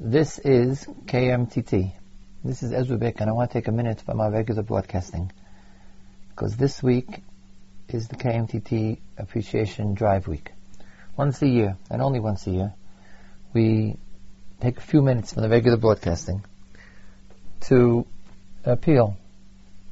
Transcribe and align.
This 0.00 0.40
is 0.40 0.84
KMTT. 1.06 1.92
This 2.42 2.64
is 2.64 2.72
Ezra 2.72 2.98
Bick, 2.98 3.20
and 3.20 3.30
I 3.30 3.32
want 3.32 3.52
to 3.52 3.58
take 3.58 3.68
a 3.68 3.72
minute 3.72 4.00
from 4.00 4.20
our 4.20 4.28
regular 4.28 4.64
broadcasting 4.64 5.30
because 6.30 6.56
this 6.56 6.82
week 6.82 7.22
is 7.88 8.08
the 8.08 8.16
KMTT 8.16 8.98
Appreciation 9.16 9.94
Drive 9.94 10.26
Week. 10.26 10.50
Once 11.16 11.40
a 11.42 11.46
year, 11.46 11.76
and 11.90 12.02
only 12.02 12.18
once 12.18 12.44
a 12.48 12.50
year, 12.50 12.74
we 13.52 13.96
take 14.60 14.78
a 14.78 14.80
few 14.80 15.00
minutes 15.00 15.32
from 15.32 15.44
the 15.44 15.48
regular 15.48 15.76
broadcasting 15.76 16.44
to 17.68 18.04
appeal 18.64 19.16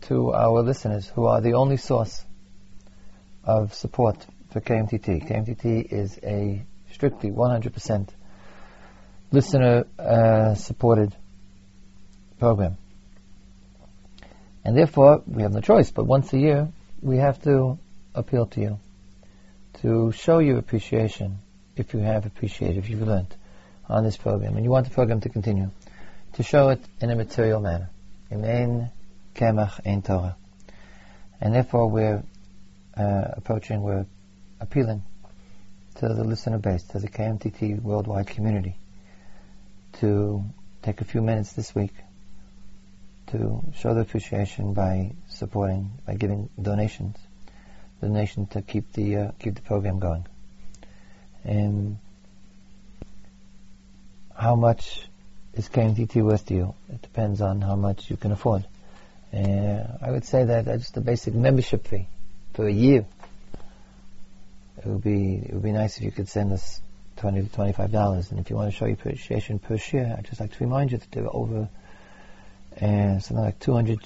to 0.08 0.32
our 0.32 0.62
listeners 0.62 1.06
who 1.06 1.26
are 1.26 1.40
the 1.40 1.52
only 1.54 1.76
source 1.76 2.24
of 3.44 3.72
support 3.72 4.26
for 4.50 4.60
KMTT. 4.60 5.28
KMTT 5.28 5.92
is 5.92 6.18
a 6.24 6.66
strictly 6.90 7.30
100% 7.30 8.08
listener 9.32 9.84
uh, 9.98 10.54
supported 10.54 11.16
program. 12.38 12.76
And 14.64 14.76
therefore, 14.76 15.22
we 15.26 15.42
have 15.42 15.52
no 15.52 15.60
choice, 15.60 15.90
but 15.90 16.04
once 16.04 16.32
a 16.32 16.38
year, 16.38 16.68
we 17.00 17.16
have 17.16 17.42
to 17.42 17.78
appeal 18.14 18.46
to 18.46 18.60
you 18.60 18.78
to 19.80 20.12
show 20.12 20.38
your 20.38 20.58
appreciation, 20.58 21.38
if 21.76 21.94
you 21.94 22.00
have 22.00 22.26
appreciated, 22.26 22.76
if 22.76 22.88
you've 22.88 23.02
learned 23.02 23.34
on 23.88 24.04
this 24.04 24.16
program, 24.16 24.54
and 24.54 24.64
you 24.64 24.70
want 24.70 24.86
the 24.86 24.94
program 24.94 25.20
to 25.20 25.28
continue, 25.28 25.70
to 26.34 26.42
show 26.42 26.68
it 26.68 26.80
in 27.00 27.10
a 27.10 27.16
material 27.16 27.60
manner. 27.60 27.90
Amen, 28.30 28.90
kemach, 29.34 29.80
ein 29.84 30.02
Torah. 30.02 30.36
And 31.40 31.54
therefore, 31.54 31.88
we're 31.88 32.22
uh, 32.96 33.24
approaching, 33.32 33.82
we're 33.82 34.06
appealing 34.60 35.02
to 35.96 36.08
the 36.08 36.24
listener 36.24 36.58
base, 36.58 36.84
to 36.84 36.98
the 36.98 37.08
KMTT 37.08 37.82
worldwide 37.82 38.28
community, 38.28 38.76
to 40.00 40.44
take 40.82 41.00
a 41.00 41.04
few 41.04 41.22
minutes 41.22 41.52
this 41.52 41.74
week 41.74 41.92
to 43.28 43.62
show 43.76 43.94
the 43.94 44.00
appreciation 44.00 44.74
by 44.74 45.12
supporting, 45.28 45.90
by 46.06 46.14
giving 46.14 46.50
donations, 46.60 47.16
donation 48.00 48.46
to 48.46 48.62
keep 48.62 48.92
the 48.92 49.16
uh, 49.16 49.30
keep 49.38 49.54
the 49.54 49.62
program 49.62 49.98
going. 49.98 50.26
And 51.44 51.98
how 54.36 54.54
much 54.54 55.06
is 55.54 55.68
KMTT 55.68 56.22
worth 56.22 56.46
to 56.46 56.54
you? 56.54 56.74
It 56.90 57.02
depends 57.02 57.40
on 57.40 57.60
how 57.60 57.76
much 57.76 58.10
you 58.10 58.16
can 58.16 58.32
afford. 58.32 58.66
Uh, 59.32 59.82
I 60.02 60.10
would 60.10 60.24
say 60.24 60.44
that 60.44 60.66
just 60.66 60.96
a 60.96 61.00
basic 61.00 61.34
membership 61.34 61.86
fee 61.86 62.06
for 62.52 62.66
a 62.66 62.72
year. 62.72 63.06
It 64.78 64.86
would 64.86 65.02
be 65.02 65.36
it 65.36 65.52
would 65.54 65.62
be 65.62 65.72
nice 65.72 65.96
if 65.96 66.02
you 66.02 66.10
could 66.10 66.28
send 66.28 66.52
us 66.52 66.80
twenty 67.22 67.42
to 67.42 67.48
twenty 67.48 67.72
five 67.72 67.90
dollars. 67.90 68.30
And 68.30 68.40
if 68.40 68.50
you 68.50 68.56
want 68.56 68.70
to 68.70 68.76
show 68.76 68.84
your 68.84 68.94
appreciation 68.94 69.58
per 69.58 69.78
share, 69.78 70.16
I'd 70.18 70.26
just 70.26 70.40
like 70.40 70.52
to 70.52 70.64
remind 70.64 70.92
you 70.92 70.98
that 70.98 71.10
there 71.12 71.24
are 71.24 71.34
over 71.34 71.68
uh, 72.76 73.18
something 73.20 73.44
like 73.44 73.58
two 73.60 73.72
hundred 73.72 74.00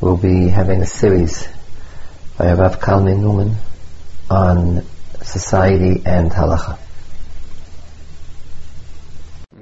We'll 0.00 0.16
be 0.16 0.46
having 0.46 0.80
a 0.80 0.86
series 0.86 1.48
by 2.38 2.52
Rav 2.54 2.78
Kalman 2.78 3.22
Neuman 3.22 3.56
on 4.30 4.86
society 5.20 6.02
and 6.06 6.30
halacha. 6.30 6.78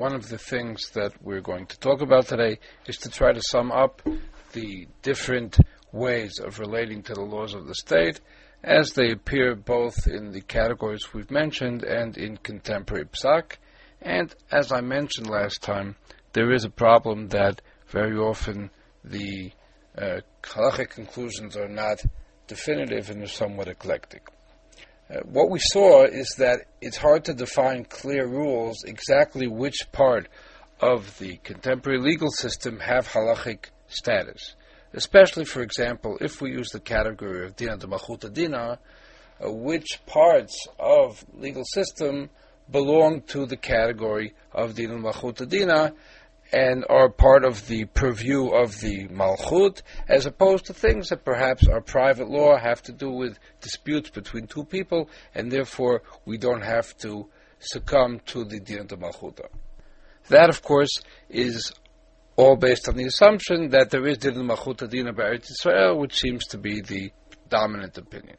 One 0.00 0.14
of 0.14 0.30
the 0.30 0.38
things 0.38 0.88
that 0.94 1.12
we're 1.22 1.42
going 1.42 1.66
to 1.66 1.78
talk 1.78 2.00
about 2.00 2.26
today 2.26 2.58
is 2.86 2.96
to 3.00 3.10
try 3.10 3.34
to 3.34 3.42
sum 3.50 3.70
up 3.70 4.00
the 4.52 4.88
different 5.02 5.58
ways 5.92 6.38
of 6.38 6.58
relating 6.58 7.02
to 7.02 7.12
the 7.12 7.20
laws 7.20 7.52
of 7.52 7.66
the 7.66 7.74
state 7.74 8.18
as 8.64 8.94
they 8.94 9.10
appear 9.10 9.54
both 9.54 10.06
in 10.06 10.32
the 10.32 10.40
categories 10.40 11.12
we've 11.12 11.30
mentioned 11.30 11.82
and 11.82 12.16
in 12.16 12.38
contemporary 12.38 13.04
psak. 13.04 13.56
And 14.00 14.34
as 14.50 14.72
I 14.72 14.80
mentioned 14.80 15.28
last 15.28 15.60
time, 15.60 15.96
there 16.32 16.50
is 16.50 16.64
a 16.64 16.70
problem 16.70 17.28
that 17.28 17.60
very 17.88 18.16
often 18.16 18.70
the 19.04 19.52
uh, 19.98 20.20
conclusions 20.40 21.58
are 21.58 21.68
not 21.68 22.02
definitive 22.46 23.10
and 23.10 23.22
are 23.22 23.26
somewhat 23.26 23.68
eclectic. 23.68 24.26
Uh, 25.10 25.20
what 25.24 25.50
we 25.50 25.58
saw 25.58 26.04
is 26.04 26.36
that 26.38 26.60
it's 26.80 26.96
hard 26.96 27.24
to 27.24 27.34
define 27.34 27.84
clear 27.84 28.26
rules 28.26 28.84
exactly 28.84 29.48
which 29.48 29.90
part 29.90 30.28
of 30.80 31.18
the 31.18 31.36
contemporary 31.38 31.98
legal 31.98 32.30
system 32.30 32.78
have 32.78 33.08
halachic 33.08 33.70
status. 33.88 34.54
Especially, 34.92 35.44
for 35.44 35.62
example, 35.62 36.16
if 36.20 36.40
we 36.40 36.52
use 36.52 36.70
the 36.70 36.80
category 36.80 37.44
of 37.44 37.56
dina 37.56 37.76
de 37.76 37.86
malchuta 37.86 38.32
dina, 38.32 38.78
uh, 39.44 39.50
which 39.50 40.00
parts 40.06 40.68
of 40.78 41.24
legal 41.34 41.64
system 41.64 42.30
belong 42.70 43.20
to 43.22 43.46
the 43.46 43.56
category 43.56 44.32
of 44.52 44.76
dina 44.76 44.94
malchuta 44.94 45.48
dina 45.48 45.92
and 46.52 46.84
are 46.88 47.08
part 47.08 47.44
of 47.44 47.66
the 47.68 47.84
purview 47.84 48.48
of 48.48 48.80
the 48.80 49.06
malchut, 49.08 49.82
as 50.08 50.26
opposed 50.26 50.66
to 50.66 50.74
things 50.74 51.08
that 51.08 51.24
perhaps 51.24 51.66
are 51.68 51.80
private 51.80 52.28
law, 52.28 52.56
have 52.58 52.82
to 52.82 52.92
do 52.92 53.10
with 53.10 53.38
disputes 53.60 54.10
between 54.10 54.46
two 54.46 54.64
people, 54.64 55.08
and 55.34 55.50
therefore 55.50 56.02
we 56.24 56.36
don't 56.38 56.62
have 56.62 56.96
to 56.98 57.28
succumb 57.60 58.20
to 58.26 58.44
the 58.44 58.58
Din 58.58 58.86
de 58.86 58.96
malchuta. 58.96 59.46
That, 60.28 60.48
of 60.48 60.62
course, 60.62 60.90
is 61.28 61.72
all 62.36 62.56
based 62.56 62.88
on 62.88 62.96
the 62.96 63.04
assumption 63.04 63.70
that 63.70 63.90
there 63.90 64.06
is 64.06 64.18
din 64.18 64.34
malchuta 64.34 64.88
dina 64.88 65.12
b'Eretz 65.12 65.50
Israel, 65.50 65.98
which 65.98 66.18
seems 66.18 66.46
to 66.46 66.58
be 66.58 66.80
the 66.80 67.12
dominant 67.48 67.98
opinion. 67.98 68.36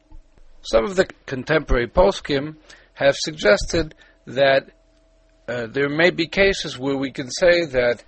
Some 0.62 0.84
of 0.84 0.96
the 0.96 1.06
contemporary 1.26 1.88
poskim 1.88 2.56
have 2.94 3.16
suggested 3.16 3.94
that 4.26 4.70
uh, 5.48 5.66
there 5.66 5.88
may 5.88 6.10
be 6.10 6.26
cases 6.26 6.78
where 6.78 6.96
we 6.96 7.10
can 7.10 7.30
say 7.30 7.64
that 7.66 8.02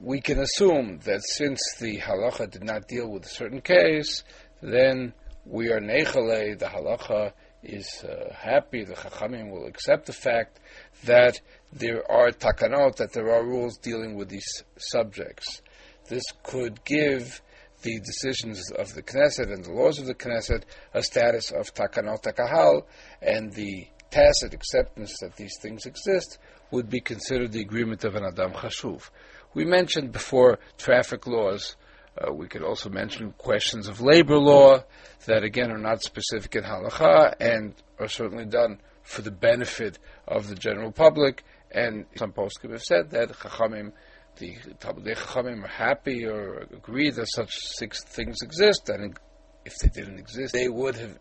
we 0.00 0.20
can 0.20 0.38
assume 0.38 0.98
that 1.04 1.22
since 1.22 1.60
the 1.80 1.98
halacha 1.98 2.50
did 2.50 2.64
not 2.64 2.88
deal 2.88 3.10
with 3.10 3.26
a 3.26 3.28
certain 3.28 3.60
case, 3.60 4.22
then 4.62 5.12
we 5.44 5.70
are 5.70 5.80
nechale, 5.80 6.58
the 6.58 6.66
halacha 6.66 7.32
is 7.62 8.04
uh, 8.04 8.32
happy, 8.32 8.84
the 8.84 8.94
chachamim 8.94 9.50
will 9.50 9.66
accept 9.66 10.06
the 10.06 10.12
fact 10.12 10.60
that 11.04 11.40
there 11.72 12.08
are 12.10 12.30
takanot, 12.30 12.96
that 12.96 13.12
there 13.12 13.32
are 13.32 13.44
rules 13.44 13.76
dealing 13.78 14.14
with 14.14 14.28
these 14.28 14.64
subjects. 14.76 15.62
This 16.08 16.24
could 16.42 16.84
give 16.84 17.42
the 17.82 18.00
decisions 18.00 18.70
of 18.72 18.94
the 18.94 19.02
Knesset 19.02 19.52
and 19.52 19.64
the 19.64 19.72
laws 19.72 19.98
of 19.98 20.06
the 20.06 20.14
Knesset 20.14 20.62
a 20.94 21.02
status 21.02 21.50
of 21.50 21.74
takanot 21.74 22.22
takahal, 22.22 22.82
and 23.20 23.52
the 23.52 23.88
tacit 24.10 24.54
acceptance 24.54 25.14
that 25.20 25.36
these 25.36 25.56
things 25.60 25.84
exist 25.86 26.38
would 26.70 26.88
be 26.88 27.00
considered 27.00 27.52
the 27.52 27.60
agreement 27.60 28.04
of 28.04 28.14
an 28.14 28.24
Adam 28.24 28.52
Chashuv. 28.52 29.10
We 29.54 29.64
mentioned 29.64 30.12
before 30.12 30.58
traffic 30.76 31.26
laws. 31.26 31.76
Uh, 32.16 32.32
we 32.32 32.48
could 32.48 32.62
also 32.62 32.90
mention 32.90 33.32
questions 33.38 33.88
of 33.88 34.00
labor 34.00 34.36
law 34.36 34.82
that 35.26 35.44
again 35.44 35.70
are 35.70 35.78
not 35.78 36.02
specific 36.02 36.56
in 36.56 36.64
halacha 36.64 37.34
and 37.40 37.74
are 37.98 38.08
certainly 38.08 38.44
done 38.44 38.80
for 39.02 39.22
the 39.22 39.30
benefit 39.30 39.98
of 40.26 40.48
the 40.48 40.54
general 40.54 40.92
public. 40.92 41.44
And 41.70 42.06
some 42.16 42.32
poskim 42.32 42.72
have 42.72 42.82
said 42.82 43.10
that 43.10 43.30
Chachamim, 43.30 43.92
the 44.36 44.56
Talmudei 44.80 45.16
Chachamim 45.16 45.64
are 45.64 45.68
happy 45.68 46.26
or 46.26 46.66
agree 46.74 47.10
that 47.10 47.28
such 47.28 47.54
six 47.54 48.04
things 48.04 48.38
exist, 48.42 48.88
and 48.88 49.18
if 49.64 49.76
they 49.78 49.88
didn't 49.88 50.18
exist, 50.18 50.54
they 50.54 50.68
would 50.68 50.96
have 50.96 51.18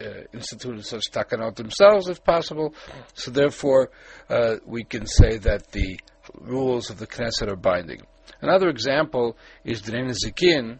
uh, 0.00 0.06
instituted 0.32 0.84
such 0.84 1.10
takanot 1.10 1.56
themselves 1.56 2.08
if 2.08 2.22
possible. 2.24 2.74
So 3.14 3.30
therefore, 3.30 3.90
uh, 4.28 4.56
we 4.64 4.84
can 4.84 5.06
say 5.06 5.38
that 5.38 5.72
the 5.72 6.00
rules 6.40 6.90
of 6.90 6.98
the 6.98 7.06
Knesset 7.06 7.48
are 7.48 7.56
binding. 7.56 8.02
Another 8.40 8.68
example 8.68 9.36
is 9.64 9.82
Din 9.82 10.08
Zikin. 10.08 10.78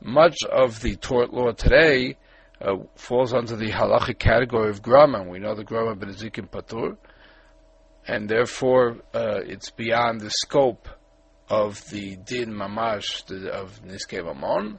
Much 0.00 0.36
of 0.50 0.80
the 0.82 0.96
tort 0.96 1.32
law 1.32 1.52
today 1.52 2.16
uh, 2.60 2.76
falls 2.94 3.34
under 3.34 3.56
the 3.56 3.70
halachic 3.70 4.18
category 4.18 4.70
of 4.70 4.82
grama. 4.82 5.22
We 5.22 5.38
know 5.38 5.54
the 5.54 5.64
grama 5.64 5.94
b'nezikin 5.96 6.48
patur, 6.48 6.96
and 8.06 8.28
therefore 8.28 8.98
uh, 9.14 9.40
it's 9.44 9.70
beyond 9.70 10.20
the 10.20 10.30
scope 10.30 10.88
of 11.48 11.88
the 11.90 12.16
din 12.16 12.52
mamash 12.52 13.30
of 13.50 13.80
niskei 13.82 14.22
mamon. 14.22 14.78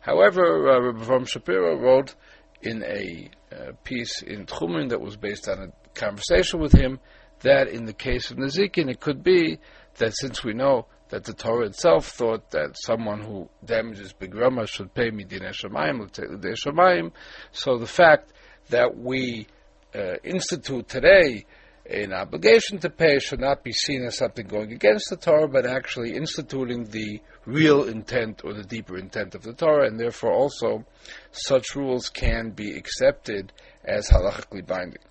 However, 0.00 0.70
uh, 0.70 0.80
Rabbi 0.80 1.24
Shapiro 1.24 1.76
wrote 1.76 2.14
in 2.62 2.82
a 2.82 3.30
uh, 3.52 3.72
piece 3.84 4.22
in 4.22 4.46
Techumin 4.46 4.90
that 4.90 5.00
was 5.00 5.16
based 5.16 5.48
on 5.48 5.58
a 5.58 5.90
conversation 5.98 6.60
with 6.60 6.72
him 6.72 6.98
that 7.40 7.68
in 7.68 7.84
the 7.84 7.92
case 7.92 8.30
of 8.30 8.36
Nezikin, 8.36 8.90
it 8.90 9.00
could 9.00 9.22
be 9.22 9.58
that 9.98 10.14
since 10.16 10.42
we 10.42 10.54
know 10.54 10.86
that 11.10 11.24
the 11.24 11.32
Torah 11.32 11.66
itself 11.66 12.08
thought 12.08 12.50
that 12.50 12.76
someone 12.84 13.20
who 13.20 13.48
damages 13.64 14.12
Begrama 14.12 14.68
should 14.68 14.92
pay 14.92 15.10
Midin 15.10 15.42
Shamayim, 15.42 17.12
so 17.52 17.78
the 17.78 17.86
fact 17.86 18.32
that 18.70 18.96
we 18.96 19.46
uh, 19.94 20.16
institute 20.22 20.88
today 20.88 21.46
an 21.88 22.12
obligation 22.12 22.78
to 22.78 22.90
pay 22.90 23.18
should 23.18 23.40
not 23.40 23.64
be 23.64 23.72
seen 23.72 24.04
as 24.04 24.18
something 24.18 24.46
going 24.46 24.72
against 24.72 25.08
the 25.08 25.16
Torah, 25.16 25.48
but 25.48 25.64
actually 25.64 26.14
instituting 26.14 26.84
the 26.84 27.20
real 27.46 27.84
intent 27.84 28.42
or 28.44 28.52
the 28.52 28.62
deeper 28.62 28.98
intent 28.98 29.34
of 29.34 29.42
the 29.42 29.54
Torah, 29.54 29.86
and 29.86 29.98
therefore 29.98 30.32
also 30.32 30.84
such 31.32 31.74
rules 31.74 32.10
can 32.10 32.50
be 32.50 32.76
accepted 32.76 33.52
as 33.84 34.10
halachically 34.10 34.66
binding. 34.66 35.02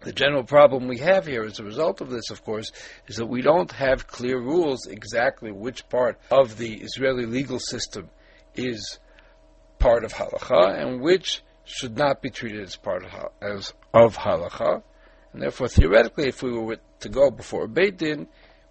The 0.00 0.12
general 0.12 0.44
problem 0.44 0.88
we 0.88 0.98
have 0.98 1.26
here 1.26 1.44
as 1.44 1.60
a 1.60 1.64
result 1.64 2.00
of 2.00 2.08
this, 2.08 2.30
of 2.30 2.42
course, 2.42 2.72
is 3.06 3.16
that 3.16 3.26
we 3.26 3.42
don't 3.42 3.70
have 3.72 4.06
clear 4.06 4.40
rules 4.40 4.86
exactly 4.86 5.52
which 5.52 5.86
part 5.90 6.18
of 6.30 6.56
the 6.56 6.76
Israeli 6.76 7.26
legal 7.26 7.58
system 7.58 8.08
is 8.54 8.98
part 9.78 10.04
of 10.04 10.14
halacha 10.14 10.80
and 10.82 11.02
which 11.02 11.42
should 11.64 11.98
not 11.98 12.22
be 12.22 12.30
treated 12.30 12.62
as 12.62 12.76
part 12.76 13.04
of, 13.04 13.32
as 13.42 13.74
of 13.92 14.16
halacha. 14.16 14.82
And 15.32 15.42
therefore, 15.42 15.68
theoretically, 15.68 16.28
if 16.28 16.42
we 16.42 16.52
were 16.52 16.78
to 17.00 17.08
go 17.08 17.30
before 17.30 17.68
Beit 17.68 17.98
Din, 17.98 18.26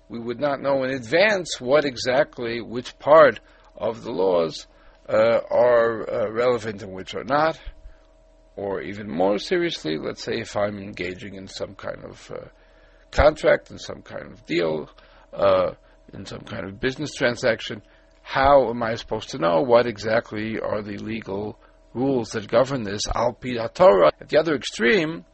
we 0.09 0.19
would 0.19 0.39
not 0.39 0.61
know 0.61 0.83
in 0.83 0.91
advance 0.91 1.61
what 1.61 1.85
exactly, 1.85 2.61
which 2.61 2.97
part 2.99 3.39
of 3.75 4.03
the 4.03 4.11
laws 4.11 4.67
uh, 5.07 5.39
are 5.49 6.09
uh, 6.09 6.31
relevant 6.31 6.83
and 6.83 6.93
which 6.93 7.15
are 7.15 7.23
not. 7.23 7.59
Or 8.55 8.81
even 8.81 9.09
more 9.09 9.37
seriously, 9.37 9.97
let's 9.97 10.23
say 10.23 10.39
if 10.39 10.57
I'm 10.57 10.79
engaging 10.79 11.35
in 11.35 11.47
some 11.47 11.75
kind 11.75 12.03
of 12.03 12.31
uh, 12.31 12.47
contract, 13.09 13.71
in 13.71 13.79
some 13.79 14.01
kind 14.01 14.31
of 14.31 14.45
deal, 14.45 14.89
uh, 15.31 15.71
in 16.13 16.25
some 16.25 16.41
kind 16.41 16.65
of 16.65 16.79
business 16.79 17.13
transaction, 17.13 17.81
how 18.21 18.69
am 18.69 18.83
I 18.83 18.95
supposed 18.95 19.29
to 19.29 19.37
know 19.37 19.61
what 19.61 19.87
exactly 19.87 20.59
are 20.59 20.81
the 20.81 20.97
legal 20.97 21.57
rules 21.93 22.31
that 22.31 22.47
govern 22.47 22.83
this? 22.83 23.07
Al 23.07 23.33
Torah. 23.73 24.11
At 24.19 24.29
the 24.29 24.37
other 24.37 24.55
extreme, 24.55 25.25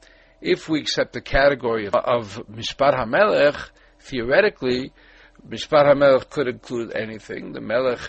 if 0.41 0.69
we 0.69 0.79
accept 0.79 1.13
the 1.13 1.21
category 1.21 1.87
of, 1.87 1.95
of 1.95 2.43
Mishpat 2.51 2.93
HaMelech, 2.93 3.69
theoretically, 3.99 4.91
Mishpat 5.47 5.85
HaMelech 5.85 6.29
could 6.29 6.47
include 6.47 6.95
anything. 6.95 7.53
The 7.53 7.61
Melech, 7.61 7.99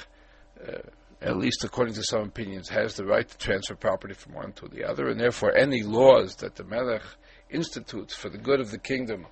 uh, 0.67 0.79
at 1.21 1.37
least 1.37 1.65
according 1.65 1.95
to 1.95 2.03
some 2.03 2.23
opinions, 2.23 2.69
has 2.69 2.95
the 2.95 3.05
right 3.05 3.29
to 3.29 3.39
transfer 3.39 3.75
property 3.75 4.15
from 4.15 4.35
one 4.35 4.53
to 4.55 4.69
the 4.69 4.85
other, 4.85 5.09
and 5.09 5.21
therefore 5.21 5.57
any 5.57 5.83
laws 5.83 6.37
that 6.37 6.57
the 6.57 6.65
Melech 6.65 7.03
institutes 7.51 8.15
for 8.15 8.29
the 8.29 8.39
good 8.39 8.61
of 8.61 8.71
the 8.71 8.79
kingdom 8.79 9.27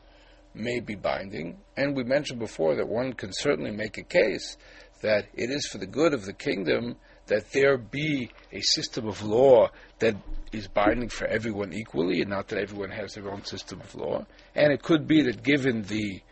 may 0.54 0.80
be 0.80 0.94
binding. 0.94 1.58
And 1.76 1.96
we 1.96 2.04
mentioned 2.04 2.38
before 2.38 2.76
that 2.76 2.88
one 2.88 3.12
can 3.12 3.32
certainly 3.32 3.72
make 3.72 3.98
a 3.98 4.02
case 4.02 4.56
that 5.02 5.26
it 5.34 5.50
is 5.50 5.66
for 5.66 5.78
the 5.78 5.86
good 5.86 6.14
of 6.14 6.24
the 6.24 6.32
kingdom 6.32 6.96
that 7.26 7.52
there 7.52 7.78
be 7.78 8.30
a 8.52 8.60
system 8.60 9.06
of 9.06 9.22
law 9.22 9.70
that 9.98 10.14
is 10.52 10.68
binding 10.68 11.08
for 11.08 11.26
everyone 11.26 11.72
equally, 11.72 12.20
and 12.20 12.30
not 12.30 12.48
that 12.48 12.58
everyone 12.58 12.90
has 12.90 13.14
their 13.14 13.30
own 13.30 13.44
system 13.44 13.80
of 13.80 13.94
law. 13.94 14.24
And 14.54 14.72
it 14.72 14.82
could 14.82 15.06
be 15.06 15.22
that 15.22 15.42
given 15.42 15.82
the 15.82 16.22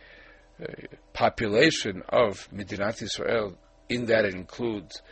uh, 0.62 0.66
population 1.12 2.02
of 2.08 2.48
Medinat 2.54 3.02
Israel, 3.02 3.56
in 3.88 4.06
that 4.06 4.24
it 4.24 4.34
includes 4.34 5.02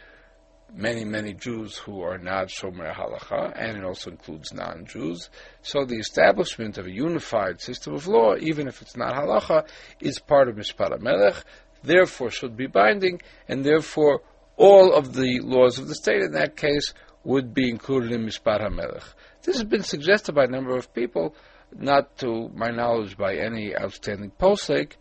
many, 0.75 1.05
many 1.05 1.33
Jews 1.33 1.77
who 1.77 2.03
are 2.03 2.19
not 2.19 2.49
Shomer 2.49 2.95
Halacha, 2.95 3.53
and 3.57 3.77
it 3.77 3.85
also 3.85 4.11
includes 4.11 4.53
non-Jews. 4.53 5.29
So 5.63 5.85
the 5.85 5.99
establishment 5.99 6.79
of 6.79 6.87
a 6.87 6.91
unified 6.91 7.61
system 7.61 7.95
of 7.95 8.07
law, 8.07 8.37
even 8.37 8.69
if 8.69 8.81
it's 8.83 8.97
not 8.97 9.15
Halacha, 9.15 9.67
is 10.01 10.19
part 10.19 10.49
of 10.49 10.57
Mishpat 10.57 11.01
Melech, 11.01 11.45
therefore 11.83 12.31
should 12.31 12.57
be 12.57 12.67
binding, 12.67 13.21
and 13.49 13.65
therefore 13.65 14.23
all 14.61 14.93
of 14.93 15.15
the 15.15 15.41
laws 15.41 15.79
of 15.79 15.89
the 15.89 15.95
state 15.95 16.23
in 16.23 16.33
that 16.33 16.55
case 16.55 16.93
would 17.25 17.55
be 17.55 17.71
included 17.71 18.13
in 18.13 18.27
Mishpat 18.27 18.61
HaMelech. 18.61 19.05
This 19.43 19.57
has 19.57 19.65
been 19.65 19.83
suggested 19.83 20.35
by 20.35 20.45
a 20.45 20.49
number 20.49 20.77
of 20.77 20.93
people, 20.93 21.35
not 21.75 22.19
to 22.19 22.51
my 22.55 22.69
knowledge 22.69 23.17
by 23.17 23.37
any 23.37 23.75
outstanding 23.75 24.31
posek, 24.39 24.93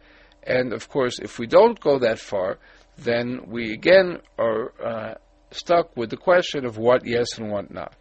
and 0.44 0.72
of 0.72 0.88
course, 0.88 1.20
if 1.20 1.40
we 1.40 1.46
don't 1.46 1.78
go 1.78 2.00
that 2.00 2.20
far, 2.20 2.58
then 3.00 3.42
we 3.48 3.74
again 3.74 4.20
are 4.38 4.72
uh, 4.82 5.14
stuck 5.52 5.96
with 5.98 6.10
the 6.10 6.18
question 6.18 6.66
of 6.66 6.78
what 6.78 7.06
yes 7.06 7.38
and 7.38 7.52
what 7.52 7.70
not. 7.70 7.94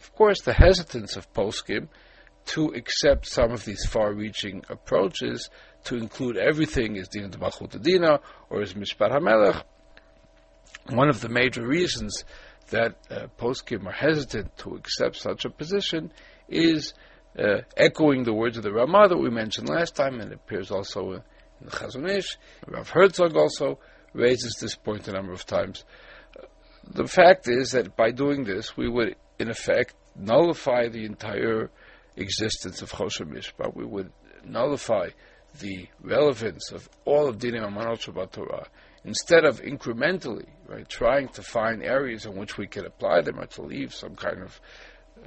Of 0.00 0.14
course, 0.14 0.40
the 0.40 0.54
hesitance 0.54 1.16
of 1.16 1.30
poskim 1.34 1.88
to 2.46 2.68
accept 2.68 3.26
some 3.26 3.52
of 3.52 3.66
these 3.66 3.84
far-reaching 3.84 4.64
approaches 4.70 5.50
to 5.84 5.96
include 5.96 6.38
everything 6.38 6.96
as 6.96 7.08
Dina 7.08 7.28
de 7.28 7.78
Dina 7.78 8.20
or 8.48 8.62
is 8.62 8.72
Mishpat 8.72 9.10
HaMelech 9.10 9.64
one 10.90 11.08
of 11.08 11.20
the 11.20 11.28
major 11.28 11.66
reasons 11.66 12.24
that 12.70 12.96
uh, 13.10 13.26
poskim 13.38 13.86
are 13.86 13.92
hesitant 13.92 14.56
to 14.58 14.74
accept 14.74 15.16
such 15.16 15.44
a 15.44 15.50
position 15.50 16.10
is 16.48 16.94
uh, 17.38 17.58
echoing 17.76 18.24
the 18.24 18.32
words 18.32 18.56
of 18.56 18.62
the 18.62 18.72
Ramah 18.72 19.08
that 19.08 19.18
we 19.18 19.30
mentioned 19.30 19.68
last 19.68 19.94
time, 19.96 20.20
and 20.20 20.30
it 20.32 20.34
appears 20.36 20.70
also 20.70 21.12
in 21.12 21.22
the 21.62 21.70
Chazon 21.70 22.08
Ish. 22.08 22.36
Rav 22.66 22.88
Herzog 22.88 23.36
also 23.36 23.78
raises 24.12 24.56
this 24.60 24.76
point 24.76 25.08
a 25.08 25.12
number 25.12 25.32
of 25.32 25.44
times. 25.44 25.84
The 26.86 27.06
fact 27.06 27.48
is 27.48 27.72
that 27.72 27.96
by 27.96 28.10
doing 28.10 28.44
this, 28.44 28.76
we 28.76 28.88
would, 28.88 29.16
in 29.38 29.50
effect, 29.50 29.94
nullify 30.14 30.88
the 30.88 31.04
entire 31.04 31.70
existence 32.16 32.82
of 32.82 32.92
Choshen 32.92 33.32
Mishpat. 33.32 33.74
We 33.74 33.84
would 33.84 34.12
nullify 34.44 35.08
the 35.60 35.88
relevance 36.00 36.70
of 36.72 36.88
all 37.04 37.28
of 37.28 37.38
Dinim 37.38 37.66
Amanot 37.66 38.04
Shabbat 38.04 38.32
Torah 38.32 38.68
instead 39.04 39.44
of 39.44 39.60
incrementally, 39.62 40.46
right, 40.66 40.88
trying 40.88 41.28
to 41.28 41.42
find 41.42 41.82
areas 41.82 42.26
in 42.26 42.34
which 42.36 42.56
we 42.56 42.66
can 42.66 42.86
apply 42.86 43.20
them 43.20 43.38
or 43.38 43.46
to 43.46 43.62
leave 43.62 43.94
some 43.94 44.16
kind 44.16 44.42
of 44.42 44.60
uh, 45.22 45.26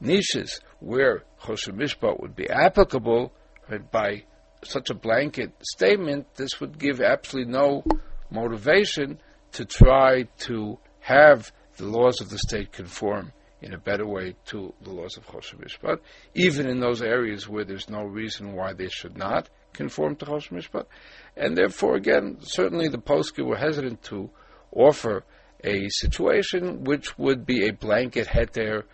niches 0.00 0.60
where 0.80 1.24
Choshen 1.42 1.76
Mishpat 1.76 2.20
would 2.20 2.36
be 2.36 2.48
applicable, 2.48 3.32
right, 3.68 3.90
by 3.90 4.24
such 4.62 4.90
a 4.90 4.94
blanket 4.94 5.52
statement, 5.62 6.26
this 6.36 6.60
would 6.60 6.78
give 6.78 7.00
absolutely 7.00 7.52
no 7.52 7.84
motivation 8.30 9.18
to 9.52 9.64
try 9.64 10.24
to 10.38 10.78
have 11.00 11.52
the 11.76 11.86
laws 11.86 12.20
of 12.20 12.30
the 12.30 12.38
state 12.38 12.72
conform 12.72 13.32
in 13.62 13.72
a 13.72 13.78
better 13.78 14.06
way 14.06 14.34
to 14.46 14.74
the 14.82 14.90
laws 14.90 15.16
of 15.16 15.26
Choshen 15.26 15.58
Mishpat, 15.58 15.98
even 16.34 16.68
in 16.68 16.80
those 16.80 17.00
areas 17.00 17.48
where 17.48 17.64
there's 17.64 17.88
no 17.88 18.02
reason 18.02 18.52
why 18.52 18.74
they 18.74 18.88
should 18.88 19.16
not 19.16 19.48
conform 19.72 20.16
to 20.16 20.26
Choshen 20.26 20.52
Mishpat. 20.58 20.86
And 21.36 21.56
therefore, 21.56 21.96
again, 21.96 22.38
certainly 22.40 22.88
the 22.88 22.98
poskim 22.98 23.46
were 23.46 23.56
hesitant 23.56 24.02
to 24.04 24.30
offer 24.70 25.24
a 25.62 25.88
situation 25.88 26.84
which 26.84 27.18
would 27.18 27.44
be 27.46 27.66
a 27.66 27.72
blanket 27.72 28.28
heter 28.28 28.84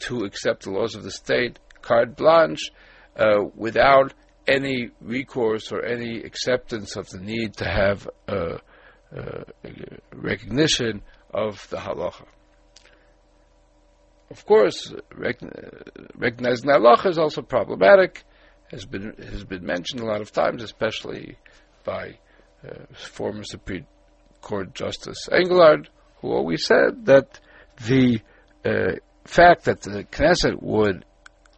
to 0.00 0.24
accept 0.24 0.64
the 0.64 0.70
laws 0.70 0.94
of 0.94 1.02
the 1.02 1.10
state, 1.10 1.58
carte 1.82 2.16
blanche, 2.16 2.70
uh, 3.16 3.44
without 3.54 4.12
any 4.46 4.90
recourse 5.00 5.70
or 5.70 5.84
any 5.84 6.22
acceptance 6.22 6.96
of 6.96 7.08
the 7.10 7.20
need 7.20 7.54
to 7.54 7.64
have 7.64 8.08
a, 8.26 8.58
a 9.12 9.44
recognition 10.12 11.02
of 11.32 11.66
the 11.70 11.76
halacha. 11.76 12.26
Of 14.30 14.44
course, 14.46 14.92
recognizing 15.14 16.66
the 16.66 16.78
halacha 16.78 17.06
is 17.06 17.18
also 17.18 17.42
problematic, 17.42 18.24
has 18.70 18.84
been 18.84 19.14
has 19.18 19.44
been 19.44 19.64
mentioned 19.64 20.00
a 20.00 20.06
lot 20.06 20.20
of 20.20 20.32
times, 20.32 20.62
especially 20.62 21.36
by 21.84 22.18
uh, 22.66 22.74
former 22.94 23.44
Supreme 23.44 23.86
Court 24.40 24.74
Justice 24.74 25.28
Englard, 25.30 25.88
who 26.20 26.32
always 26.32 26.66
said 26.66 27.06
that 27.06 27.40
the 27.86 28.20
uh, 28.64 28.92
fact 29.24 29.64
that 29.64 29.82
the 29.82 30.04
Knesset 30.04 30.62
would 30.62 31.04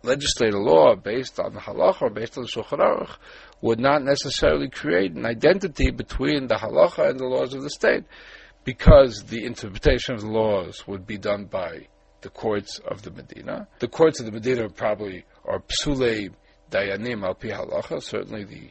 legislate 0.02 0.54
a 0.54 0.59
law 0.59 0.95
based 0.95 1.40
on 1.40 1.54
the 1.54 1.61
halacha 1.61 2.02
or 2.02 2.11
based 2.11 2.37
on 2.38 2.45
the 2.45 2.49
Shulchan 2.49 2.78
Aruch 2.78 3.16
would 3.61 3.80
not 3.80 4.04
necessarily 4.04 4.68
create 4.68 5.12
an 5.12 5.26
identity 5.26 5.90
between 5.90 6.47
the 6.47 6.54
halacha 6.54 7.11
and 7.11 7.18
the 7.18 7.25
laws 7.25 7.54
of 7.54 7.62
the 7.62 7.71
state. 7.71 8.04
because 8.66 9.23
the 9.28 9.45
interpretation 9.45 10.16
of 10.16 10.21
the 10.21 10.26
laws 10.26 10.87
would 10.88 11.06
be 11.06 11.16
done 11.16 11.45
by 11.45 11.87
the 12.21 12.28
courts 12.28 12.80
of 12.90 13.00
the 13.02 13.12
Medina. 13.12 13.68
The 13.78 13.87
courts 13.87 14.18
of 14.18 14.26
the 14.26 14.33
Medina 14.33 14.68
probably 14.68 15.25
are 15.45 15.61
psulei 15.61 16.30
dayanim 16.71 17.25
al 17.25 17.35
pi 17.35 17.49
halacha. 17.49 18.02
Certainly, 18.02 18.45
the 18.45 18.71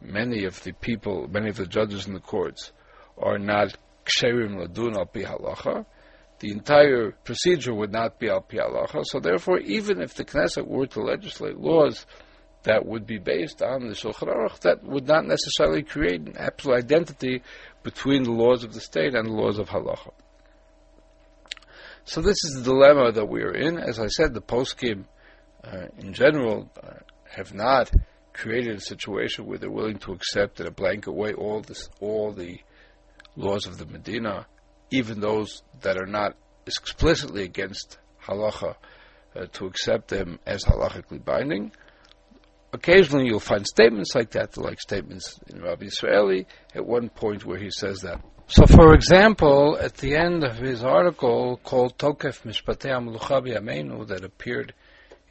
many 0.00 0.44
of 0.44 0.62
the 0.62 0.72
people, 0.72 1.28
many 1.28 1.48
of 1.48 1.56
the 1.56 1.66
judges 1.66 2.06
in 2.06 2.14
the 2.14 2.20
courts, 2.20 2.72
are 3.18 3.38
not 3.38 3.76
ksherim 4.04 4.56
ladun 4.56 4.96
al 4.96 5.06
pi 5.06 5.20
halacha. 5.20 5.84
The 6.38 6.50
entire 6.50 7.12
procedure 7.12 7.72
would 7.72 7.92
not 7.92 8.18
be 8.18 8.28
al 8.28 8.42
pi 8.42 8.58
halacha. 8.58 9.04
So, 9.04 9.20
therefore, 9.20 9.58
even 9.60 10.00
if 10.00 10.14
the 10.14 10.24
Knesset 10.24 10.66
were 10.66 10.86
to 10.88 11.00
legislate 11.00 11.58
laws 11.58 12.06
that 12.64 12.84
would 12.84 13.06
be 13.06 13.18
based 13.18 13.62
on 13.62 13.88
the 13.88 13.94
Shulchan 13.94 14.28
Aruch, 14.28 14.58
that 14.60 14.82
would 14.82 15.06
not 15.06 15.24
necessarily 15.24 15.82
create 15.82 16.20
an 16.20 16.36
absolute 16.36 16.78
identity 16.78 17.42
between 17.82 18.24
the 18.24 18.32
laws 18.32 18.64
of 18.64 18.74
the 18.74 18.80
state 18.80 19.14
and 19.14 19.28
the 19.28 19.32
laws 19.32 19.58
of 19.58 19.68
halacha. 19.68 20.12
So 22.04 22.20
this 22.20 22.36
is 22.44 22.56
the 22.56 22.62
dilemma 22.62 23.12
that 23.12 23.26
we 23.26 23.42
are 23.42 23.52
in. 23.52 23.78
As 23.78 23.98
I 23.98 24.06
said, 24.06 24.34
the 24.34 24.40
poskim 24.40 25.04
uh, 25.64 25.86
in 25.98 26.12
general 26.12 26.70
uh, 26.80 26.90
have 27.28 27.52
not 27.54 27.90
created 28.36 28.76
a 28.76 28.80
situation 28.80 29.46
where 29.46 29.58
they're 29.58 29.70
willing 29.70 29.98
to 29.98 30.12
accept 30.12 30.60
in 30.60 30.66
a 30.66 30.70
blanket 30.70 31.12
way 31.12 31.32
all 31.32 31.60
this, 31.60 31.88
all 32.00 32.32
the 32.32 32.60
laws 33.34 33.66
of 33.66 33.78
the 33.78 33.86
Medina, 33.86 34.46
even 34.90 35.20
those 35.20 35.62
that 35.80 35.96
are 35.96 36.06
not 36.06 36.36
explicitly 36.66 37.44
against 37.44 37.98
halacha, 38.22 38.76
uh, 39.34 39.46
to 39.52 39.66
accept 39.66 40.08
them 40.08 40.38
as 40.46 40.64
halachically 40.64 41.22
binding. 41.22 41.72
Occasionally, 42.72 43.26
you'll 43.26 43.40
find 43.40 43.66
statements 43.66 44.14
like 44.14 44.30
that, 44.32 44.56
like 44.56 44.80
statements 44.80 45.38
in 45.48 45.62
Rabbi 45.62 45.86
Israeli 45.86 46.46
at 46.74 46.84
one 46.84 47.08
point 47.08 47.44
where 47.44 47.58
he 47.58 47.70
says 47.70 48.00
that. 48.00 48.20
So, 48.48 48.66
for 48.66 48.94
example, 48.94 49.76
at 49.80 49.96
the 49.96 50.14
end 50.14 50.44
of 50.44 50.56
his 50.58 50.84
article 50.84 51.58
called 51.64 51.98
Tokef 51.98 52.42
Mishpatei 52.42 52.90
Amlucha 52.90 53.42
Amenu 53.58 54.06
that 54.08 54.24
appeared 54.24 54.72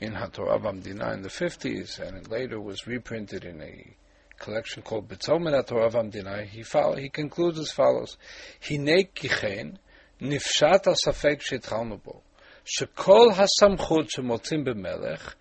in 0.00 0.12
HaTorah 0.12 0.60
Vamdina 0.62 1.14
in 1.14 1.22
the 1.22 1.28
50s 1.28 2.00
and 2.00 2.16
it 2.16 2.30
later 2.30 2.60
was 2.60 2.86
reprinted 2.86 3.44
in 3.44 3.60
a 3.60 3.96
collection 4.38 4.82
called 4.82 5.08
Bitzomer 5.08 5.52
HaTorah 5.62 5.92
Vamdina, 5.92 6.44
he, 6.46 6.62
follow, 6.62 6.96
he 6.96 7.08
concludes 7.08 7.58
as 7.58 7.70
follows: 7.70 8.16
Hine 8.60 9.04
kichen 9.14 9.78
nifshat 10.20 10.86
הספק 10.86 11.40
שהתחלנו 11.40 11.98
בו, 11.98 12.20
שכל 12.64 13.28
הסמכות 13.36 14.10
שמוצאים 14.10 14.64
במלך 14.64 15.34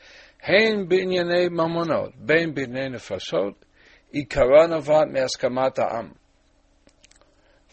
הן 0.44 0.88
בענייני 0.88 1.50
ממונות, 1.50 2.12
בין 2.16 2.54
בענייני 2.54 2.89
נפשות, 2.89 3.66
עיקרה 4.12 4.68
נובעת 4.68 5.08
מהסכמת 5.13 5.80
העם. 5.80 6.12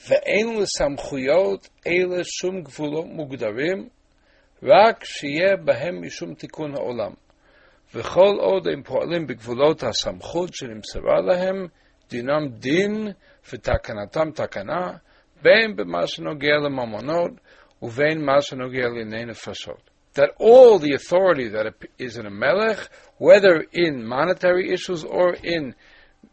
ואין 0.09 0.59
לסמכויות 0.61 1.69
אלה 1.87 2.23
שום 2.25 2.63
גבולות 2.63 3.07
מוגדרים, 3.07 3.89
רק 4.63 5.05
שיהיה 5.05 5.57
בהם 5.57 6.03
משום 6.03 6.35
תיקון 6.35 6.75
העולם. 6.75 7.13
וכל 7.95 8.37
עוד 8.39 8.69
הם 8.69 8.83
פועלים 8.83 9.27
בגבולות 9.27 9.83
הסמכות 9.83 10.55
שנמסרה 10.55 11.21
להם, 11.21 11.67
דינם 12.11 12.49
דין 12.49 13.09
ותקנתם 13.53 14.31
תקנה, 14.35 14.91
בין 15.43 15.77
במה 15.77 16.07
שנוגע 16.07 16.57
לממונות 16.65 17.31
ובין 17.83 18.25
מה 18.25 18.43
שנוגע 18.43 18.89
לענייני 18.89 19.25
נפשות. 19.25 19.91
that 20.17 20.31
all 20.39 20.79
the 20.79 20.95
authority 20.95 21.49
that 21.49 21.67
is 21.99 22.17
in 22.17 22.27
a 22.27 22.31
melech, 22.31 22.89
whether 23.19 23.65
in 23.73 24.05
monetary 24.05 24.73
issues 24.73 25.05
or 25.05 25.35
in 25.35 25.75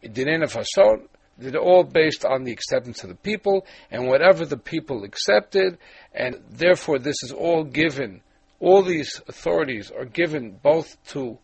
dinei 0.03 0.37
nefashot, 0.41 1.05
they're 1.38 1.60
all 1.60 1.84
based 1.84 2.24
on 2.24 2.44
the 2.44 2.52
acceptance 2.52 3.02
of 3.02 3.08
the 3.08 3.14
people, 3.14 3.66
and 3.90 4.06
whatever 4.06 4.44
the 4.44 4.56
people 4.56 5.04
accepted, 5.04 5.78
and 6.12 6.36
therefore 6.50 6.98
this 6.98 7.22
is 7.22 7.32
all 7.32 7.64
given, 7.64 8.20
all 8.60 8.82
these 8.82 9.20
authorities 9.28 9.90
are 9.90 10.04
given 10.04 10.58
both 10.62 10.96
to 11.08 11.38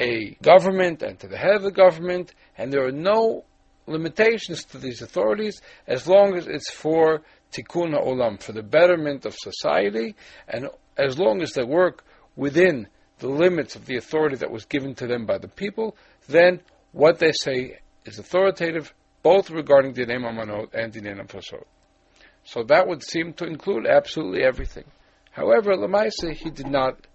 a 0.00 0.36
government 0.42 1.02
and 1.02 1.18
to 1.20 1.28
the 1.28 1.36
head 1.36 1.54
of 1.54 1.62
the 1.62 1.70
government, 1.70 2.34
and 2.56 2.72
there 2.72 2.84
are 2.84 2.92
no 2.92 3.44
limitations 3.86 4.64
to 4.64 4.78
these 4.78 5.02
authorities 5.02 5.60
as 5.86 6.06
long 6.06 6.36
as 6.36 6.46
it's 6.46 6.70
for 6.70 7.22
tikkun 7.52 7.94
olam, 7.94 8.40
for 8.42 8.52
the 8.52 8.62
betterment 8.62 9.24
of 9.24 9.34
society, 9.34 10.14
and 10.48 10.68
as 10.96 11.18
long 11.18 11.42
as 11.42 11.52
they 11.52 11.64
work 11.64 12.04
within 12.36 12.86
the 13.18 13.28
limits 13.28 13.74
of 13.74 13.86
the 13.86 13.96
authority 13.96 14.36
that 14.36 14.50
was 14.50 14.64
given 14.64 14.94
to 14.94 15.06
them 15.06 15.26
by 15.26 15.38
the 15.38 15.48
people, 15.48 15.96
then 16.28 16.60
what 16.92 17.18
they 17.18 17.32
say 17.32 17.78
is 18.04 18.18
authoritative, 18.18 18.92
both 19.22 19.50
regarding 19.50 19.94
Dinei 19.94 20.18
Mamonot 20.18 20.74
and 20.74 20.92
Dinei 20.92 21.20
Nefashot. 21.20 21.64
So 22.44 22.62
that 22.64 22.86
would 22.86 23.02
seem 23.02 23.32
to 23.34 23.44
include 23.44 23.86
absolutely 23.86 24.42
everything. 24.42 24.84
However, 25.30 25.74
Lamaisa, 25.74 26.32
he 26.32 26.50
did 26.50 26.66
not 26.66 27.06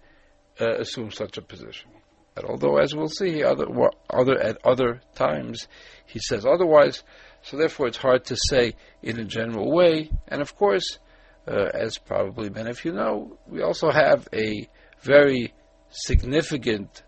uh, 0.60 0.76
assume 0.76 1.10
such 1.10 1.36
a 1.36 1.42
position. 1.42 1.90
And 2.36 2.46
although, 2.46 2.78
as 2.78 2.94
we'll 2.94 3.08
see, 3.08 3.44
other, 3.44 3.66
other, 4.10 4.38
at 4.40 4.58
other 4.64 5.00
times, 5.14 5.68
he 6.06 6.18
says 6.18 6.44
otherwise, 6.44 7.02
so 7.42 7.56
therefore 7.56 7.88
it's 7.88 7.98
hard 7.98 8.24
to 8.26 8.36
say 8.48 8.74
in 9.02 9.18
a 9.20 9.24
general 9.24 9.72
way. 9.72 10.10
And 10.28 10.40
of 10.40 10.56
course, 10.56 10.98
uh, 11.46 11.68
as 11.74 11.98
probably 11.98 12.50
many 12.50 12.70
of 12.70 12.84
you 12.84 12.92
know, 12.92 13.38
we 13.46 13.62
also 13.62 13.90
have 13.90 14.26
a 14.32 14.68
very 15.02 15.52
significant 15.90 17.02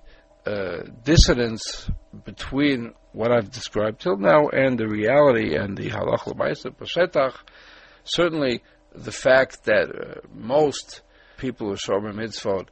uh, 0.47 0.83
dissonance 1.03 1.91
between 2.25 2.95
what 3.17 3.33
I've 3.33 3.51
described 3.51 4.03
till 4.03 4.19
now 4.19 4.49
and 4.49 4.79
the 4.79 4.87
reality 4.87 5.57
and 5.57 5.75
the 5.75 5.89
halach 5.89 6.27
l'maisa 6.27 6.71
b'shetach. 6.71 7.35
Certainly, 8.05 8.63
the 8.95 9.11
fact 9.11 9.65
that 9.65 9.89
uh, 9.89 10.21
most 10.35 11.01
people 11.39 11.73
of 11.73 11.79
Shomer 11.79 12.13
Mitzvot 12.13 12.69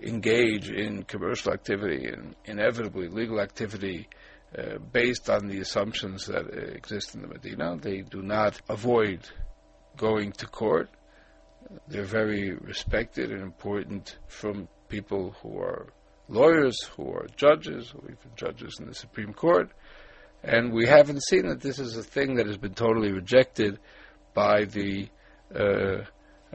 engage 0.00 0.70
in 0.70 1.02
commercial 1.02 1.52
activity 1.52 2.06
and 2.06 2.36
inevitably 2.44 3.08
legal 3.08 3.40
activity 3.40 4.08
uh, 4.56 4.78
based 4.92 5.28
on 5.28 5.48
the 5.48 5.58
assumptions 5.58 6.26
that 6.26 6.46
uh, 6.46 6.60
exist 6.76 7.16
in 7.16 7.22
the 7.22 7.28
Medina. 7.28 7.76
They 7.76 8.02
do 8.02 8.22
not 8.22 8.60
avoid 8.68 9.28
going 9.96 10.30
to 10.32 10.46
court. 10.46 10.90
They're 11.88 12.04
very 12.04 12.54
respected 12.54 13.32
and 13.32 13.42
important 13.42 14.16
from 14.28 14.68
people 14.88 15.34
who 15.42 15.58
are 15.58 15.88
lawyers, 16.28 16.78
who 16.96 17.10
are 17.10 17.26
judges, 17.36 17.92
or 17.94 18.04
even 18.04 18.30
judges 18.36 18.76
in 18.78 18.86
the 18.86 18.94
Supreme 18.94 19.32
Court. 19.34 19.70
And 20.42 20.72
we 20.72 20.86
haven't 20.86 21.22
seen 21.24 21.48
that 21.48 21.60
this 21.60 21.78
is 21.78 21.96
a 21.96 22.02
thing 22.02 22.36
that 22.36 22.46
has 22.46 22.56
been 22.56 22.74
totally 22.74 23.12
rejected 23.12 23.78
by 24.34 24.64
the 24.64 25.08
uh, 25.54 26.04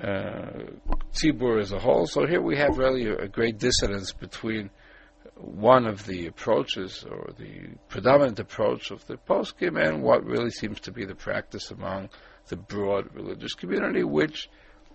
uh, 0.01 0.65
Tzibur 1.11 1.59
as 1.59 1.71
a 1.71 1.79
whole. 1.79 2.07
So 2.07 2.25
here 2.25 2.41
we 2.41 2.57
have 2.57 2.77
really 2.77 3.07
a, 3.07 3.17
a 3.23 3.27
great 3.27 3.59
dissonance 3.59 4.11
between 4.11 4.69
one 5.35 5.85
of 5.85 6.05
the 6.05 6.27
approaches 6.27 7.05
or 7.09 7.31
the 7.37 7.69
predominant 7.89 8.39
approach 8.39 8.91
of 8.91 9.05
the 9.07 9.17
poskim 9.17 9.81
and 9.81 10.01
what 10.01 10.23
really 10.23 10.49
seems 10.49 10.79
to 10.81 10.91
be 10.91 11.05
the 11.05 11.15
practice 11.15 11.71
among 11.71 12.09
the 12.47 12.55
broad 12.55 13.13
religious 13.13 13.53
community, 13.53 14.03
which 14.03 14.49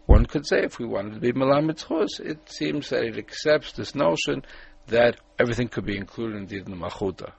one 0.06 0.24
could 0.24 0.46
say, 0.46 0.62
if 0.62 0.78
we 0.78 0.86
wanted 0.86 1.14
to 1.14 1.20
be 1.20 1.32
Melamed 1.32 2.20
it 2.20 2.50
seems 2.50 2.88
that 2.88 3.04
it 3.04 3.18
accepts 3.18 3.72
this 3.72 3.94
notion 3.94 4.42
that 4.86 5.20
everything 5.38 5.68
could 5.68 5.84
be 5.84 5.96
included 5.96 6.36
indeed 6.36 6.64
in 6.64 6.70
the 6.70 6.76
Malchuta. 6.76 7.32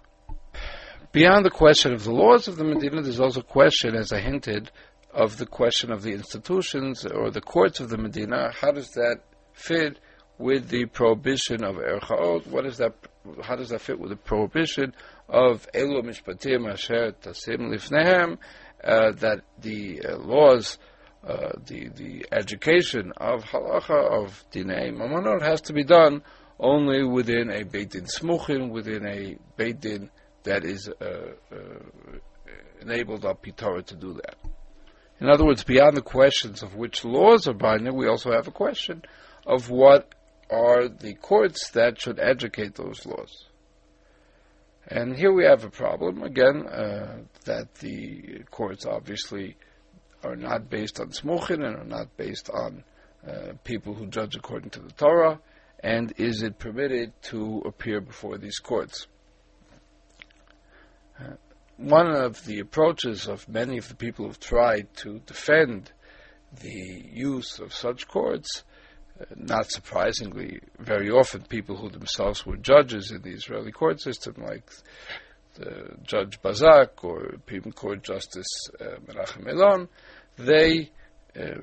Beyond 1.12 1.44
the 1.44 1.50
question 1.50 1.92
of 1.92 2.04
the 2.04 2.12
laws 2.12 2.48
of 2.48 2.58
the 2.58 2.63
Medina, 2.63 3.01
there's 3.01 3.20
also 3.20 3.39
a 3.39 3.44
question, 3.44 3.96
as 3.96 4.13
I 4.13 4.20
hinted, 4.20 4.70
of 5.12 5.38
the 5.38 5.48
question 5.48 5.92
of 5.92 6.04
the 6.04 6.12
institutions 6.12 7.04
or 7.04 7.32
the 7.32 7.42
courts 7.42 7.80
of 7.80 7.89
the 7.89 7.98
Medina. 7.98 8.51
How 8.51 8.72
does 8.72 8.92
that 8.92 9.22
fit 9.51 9.98
with 10.38 10.70
the 10.70 10.86
prohibition 10.86 11.63
of 11.63 11.78
erchaot? 11.78 12.46
What 12.46 12.68
is 12.68 12.78
that? 12.78 12.94
How 13.42 13.56
does 13.56 13.70
that 13.70 13.82
fit 13.82 14.00
with 14.00 14.12
the 14.12 14.18
prohibition 14.18 14.94
of 15.28 15.68
elu 15.74 16.04
mishpatim 16.04 16.72
asher 16.72 17.13
tasim 17.13 17.74
lifnehem? 17.74 18.38
Uh, 18.84 19.12
that 19.13 19.42
the 19.60 20.01
uh, 20.06 20.18
laws 20.18 20.78
uh, 21.28 21.54
the 21.66 21.89
the 21.89 22.25
education 22.32 23.13
of 23.18 23.44
halacha 23.46 24.24
of 24.24 24.46
dinei 24.51 24.94
mamonot 24.96 25.42
has 25.42 25.60
to 25.62 25.74
be 25.74 25.84
done 25.84 26.22
only 26.60 27.04
within 27.04 27.50
a 27.50 27.63
beit 27.63 27.89
din 27.89 28.06
smuchin, 28.06 28.70
within 28.70 29.08
a 29.08 29.36
beit 29.58 29.82
din 29.82 30.10
that 30.43 30.63
is 30.63 30.89
uh, 30.89 31.05
uh, 31.51 31.55
enabled 32.81 33.25
our 33.25 33.36
Torah 33.55 33.84
to 33.84 33.96
do 33.96 34.13
that. 34.13 34.36
In 35.19 35.29
other 35.29 35.46
words, 35.46 35.63
beyond 35.63 35.98
the 35.98 36.01
questions 36.01 36.63
of 36.63 36.75
which 36.75 37.03
laws 37.03 37.48
are 37.48 37.53
binding, 37.53 37.96
we 37.96 38.08
also 38.08 38.31
have 38.31 38.48
a 38.48 38.51
question 38.51 39.03
of 39.46 39.69
what 39.69 40.15
are 40.50 40.88
the 40.88 41.13
courts 41.15 41.69
that 41.72 42.00
should 42.00 42.19
educate 42.19 42.75
those 42.75 43.05
laws. 43.05 43.46
And 44.88 45.15
here 45.15 45.31
we 45.31 45.43
have 45.43 45.63
a 45.63 45.69
problem 45.69 46.24
again 46.24 46.65
uh, 46.67 47.17
that 47.46 47.75
the 47.75 48.43
courts 48.50 48.86
obviously 48.86 49.58
are 50.24 50.36
not 50.36 50.69
based 50.69 51.00
on 51.00 51.10
smuchin 51.10 51.65
and 51.65 51.75
are 51.75 51.86
not 51.86 52.17
based 52.17 52.50
on 52.50 52.84
uh, 53.27 53.53
people 53.63 53.93
who 53.93 54.08
judge 54.08 54.36
according 54.36 54.69
to 54.72 54.79
the 54.79 54.91
Torah, 54.91 55.39
and 55.81 56.13
is 56.17 56.41
it 56.41 56.58
permitted 56.58 57.13
to 57.24 57.62
appear 57.65 58.01
before 58.01 58.38
these 58.38 58.58
courts? 58.60 59.08
One 61.79 62.12
of 62.12 62.43
the 62.45 62.59
approaches 62.59 63.27
of 63.27 63.48
many 63.48 63.77
of 63.77 63.88
the 63.88 63.95
people 63.95 64.25
who've 64.25 64.39
tried 64.39 64.93
to 64.98 65.19
defend 65.19 65.93
the 66.62 67.05
use 67.09 67.59
of 67.59 67.74
such 67.74 68.05
courts, 68.05 68.65
uh, 69.17 69.24
not 69.38 69.71
surprisingly, 69.71 70.59
very 70.77 71.09
often 71.09 71.43
people 71.43 71.77
who 71.77 71.89
themselves 71.89 72.45
were 72.45 72.57
judges 72.57 73.12
in 73.12 73.21
the 73.21 73.31
Israeli 73.31 73.71
court 73.71 74.01
system, 74.01 74.36
like 74.45 74.69
the 75.55 75.95
Judge 76.03 76.41
Bazak 76.41 77.01
or 77.01 77.31
Supreme 77.31 77.71
Court 77.71 78.03
Justice 78.03 78.69
uh, 78.81 78.98
Menachem 79.07 79.48
Elon, 79.48 79.88
they 80.38 80.91
uh, 81.39 81.62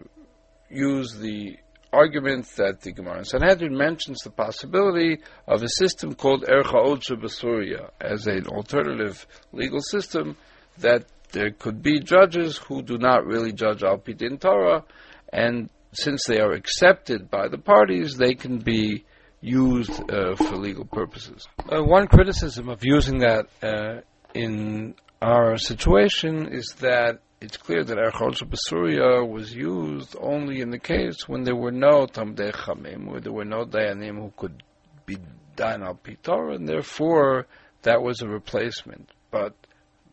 use 0.70 1.14
the 1.18 1.58
argument 1.96 2.46
that 2.56 2.80
the 2.82 2.92
Gemara 2.92 3.18
in 3.18 3.24
Sanhedrin 3.24 3.76
mentions 3.76 4.18
the 4.18 4.30
possibility 4.30 5.18
of 5.46 5.62
a 5.62 5.68
system 5.68 6.14
called 6.14 6.44
Ercha 6.44 6.74
Odsha 6.90 7.16
Basuria 7.20 7.90
as 8.00 8.26
an 8.26 8.46
alternative 8.46 9.26
legal 9.52 9.80
system 9.80 10.36
that 10.78 11.06
there 11.32 11.50
could 11.50 11.82
be 11.82 12.00
judges 12.00 12.58
who 12.58 12.82
do 12.82 12.98
not 12.98 13.26
really 13.26 13.52
judge 13.52 13.82
Al 13.82 13.98
Pidin 13.98 14.38
Torah, 14.38 14.84
and 15.32 15.70
since 15.92 16.24
they 16.26 16.38
are 16.40 16.52
accepted 16.52 17.30
by 17.30 17.48
the 17.48 17.58
parties, 17.58 18.16
they 18.16 18.34
can 18.34 18.58
be 18.58 19.04
used 19.40 20.10
uh, 20.10 20.34
for 20.36 20.56
legal 20.56 20.84
purposes. 20.84 21.46
Uh, 21.58 21.82
one 21.82 22.06
criticism 22.06 22.68
of 22.68 22.80
using 22.84 23.18
that 23.18 23.46
uh, 23.62 24.00
in 24.34 24.94
our 25.22 25.56
situation 25.56 26.48
is 26.52 26.74
that 26.80 27.20
it's 27.40 27.56
clear 27.56 27.84
that 27.84 27.98
Erchot 27.98 28.42
Basuria 28.48 29.28
was 29.28 29.54
used 29.54 30.16
only 30.18 30.60
in 30.60 30.70
the 30.70 30.78
case 30.78 31.28
when 31.28 31.44
there 31.44 31.56
were 31.56 31.70
no 31.70 32.06
Tamdei 32.06 32.52
Chamim, 32.52 33.06
where 33.06 33.20
there 33.20 33.32
were 33.32 33.44
no 33.44 33.64
Dayanim 33.64 34.16
who 34.16 34.32
could 34.36 34.62
be 35.04 35.18
done 35.54 35.82
al 35.82 35.96
Pitor, 35.96 36.54
and 36.54 36.68
therefore 36.68 37.46
that 37.82 38.02
was 38.02 38.22
a 38.22 38.28
replacement. 38.28 39.10
But 39.30 39.54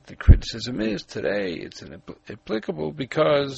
the 0.06 0.16
criticism 0.16 0.82
is 0.82 1.04
today 1.04 1.54
it's 1.54 1.82
inapplicable 1.82 2.92
because 2.92 3.58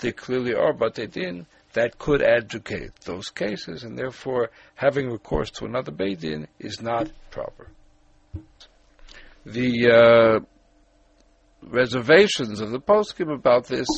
there 0.00 0.12
clearly 0.12 0.54
are 0.54 0.74
Batei 0.74 1.46
that 1.72 1.98
could 1.98 2.22
adjudicate 2.22 2.94
those 3.04 3.30
cases, 3.30 3.82
and 3.82 3.98
therefore 3.98 4.50
having 4.74 5.10
recourse 5.10 5.50
to 5.50 5.64
another 5.64 5.92
Beidin 5.92 6.46
is 6.58 6.80
not 6.80 7.10
proper. 7.30 7.68
The 9.44 9.90
uh, 9.90 10.55
reservations 11.66 12.60
of 12.60 12.70
the 12.70 12.80
poskim 12.80 13.32
about 13.32 13.66
this 13.66 13.88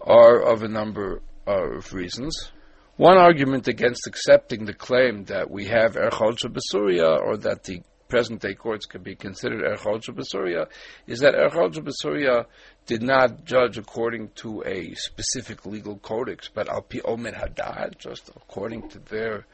are 0.00 0.40
of 0.40 0.62
a 0.62 0.68
number 0.68 1.22
of 1.46 1.92
reasons. 1.92 2.52
One 2.96 3.16
argument 3.16 3.66
against 3.68 4.06
accepting 4.06 4.64
the 4.64 4.74
claim 4.74 5.24
that 5.24 5.50
we 5.50 5.66
have 5.66 5.94
Erchol 5.94 6.34
Basuria 6.34 7.18
or 7.18 7.36
that 7.38 7.64
the 7.64 7.82
present 8.08 8.42
day 8.42 8.54
courts 8.54 8.86
can 8.86 9.02
be 9.02 9.14
considered 9.14 9.62
Erchol 9.62 10.00
Basuria 10.00 10.66
is 11.06 11.20
that 11.20 11.34
Erchol 11.34 11.70
Basuria 11.70 12.44
did 12.86 13.02
not 13.02 13.44
judge 13.44 13.78
according 13.78 14.28
to 14.34 14.62
a 14.66 14.94
specific 14.94 15.64
legal 15.64 15.96
codex, 15.98 16.50
but 16.52 16.68
al 16.68 16.82
pi 16.82 17.00
omer 17.04 17.32
hadad, 17.32 17.96
just 17.98 18.28
according 18.36 18.88
to 18.88 18.98
their 18.98 19.46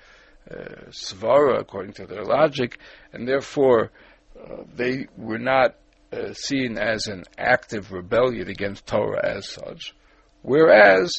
uh, 0.51 0.89
svara, 0.91 1.61
according 1.61 1.93
to 1.93 2.07
their 2.07 2.25
logic, 2.25 2.79
and 3.13 3.29
therefore 3.29 3.91
uh, 4.41 4.63
they 4.75 5.07
were 5.17 5.39
not 5.39 5.77
uh, 6.13 6.33
seen 6.33 6.79
as 6.79 7.07
an 7.07 7.25
active 7.39 7.93
rebellion 7.93 8.49
against 8.49 8.87
Torah 8.87 9.25
as 9.25 9.49
such, 9.49 9.95
whereas 10.43 11.13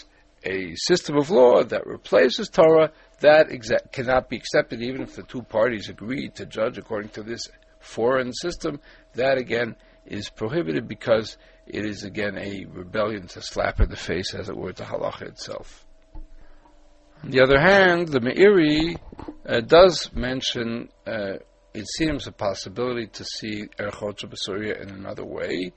a 0.44 0.76
system 0.76 1.18
of 1.18 1.30
law 1.30 1.64
that 1.64 1.86
replaces 1.86 2.50
Torah 2.50 2.92
that 3.20 3.50
exa- 3.50 3.92
cannot 3.92 4.30
be 4.30 4.38
accepted 4.38 4.82
even 4.82 5.02
if 5.02 5.16
the 5.16 5.24
two 5.24 5.42
parties 5.42 5.90
agree 5.90 6.30
to 6.30 6.46
judge 6.46 6.78
according 6.78 7.10
to 7.12 7.24
this 7.24 7.48
foreign 7.80 8.34
system. 8.34 8.80
That 9.16 9.38
again 9.38 9.76
is 10.06 10.30
prohibited 10.30 10.88
because 10.88 11.38
it 11.66 11.86
is 11.86 12.04
again 12.04 12.38
a 12.38 12.66
rebellion 12.66 13.28
to 13.28 13.42
slap 13.42 13.82
in 13.82 13.90
the 13.90 13.96
face, 13.96 14.34
as 14.34 14.50
it 14.50 14.56
were, 14.56 14.74
to 14.74 14.84
halacha 14.84 15.24
itself. 15.24 15.86
On 17.24 17.32
the 17.32 17.42
other 17.42 17.60
hand, 17.60 18.10
the 18.10 18.20
Meiri 18.20 18.98
uh, 19.46 19.62
does 19.62 20.12
mention 20.14 20.90
uh, 21.06 21.38
it 21.74 21.88
seems 21.88 22.28
a 22.28 22.32
possibility 22.32 23.08
to 23.08 23.24
see 23.24 23.68
Erchot 23.80 24.26
Basuria 24.26 24.82
in 24.82 24.90
another 24.90 25.26
way. 25.26 25.72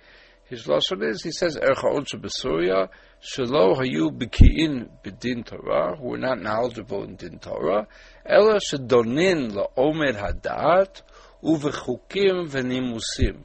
His 0.44 0.66
lashon 0.66 1.09
is 1.09 1.22
he 1.22 1.31
says 1.31 1.57
Erchot 1.57 2.09
Basuria 2.20 2.88
Shelo 3.22 3.76
Hayu 3.76 4.11
Bikiin 4.11 4.88
B'Din 5.05 5.44
Torah 5.44 5.96
who 5.96 6.14
are 6.14 6.18
not 6.18 6.40
knowledgeable 6.40 7.05
in 7.05 7.16
Din 7.16 7.38
Torah 7.38 7.87
Ela 8.26 8.59
Shedonin 8.61 9.53
LaOmer 9.53 10.14
Hadat 10.14 11.03
Uvechukim 11.42 12.48
Venimusim. 12.48 13.44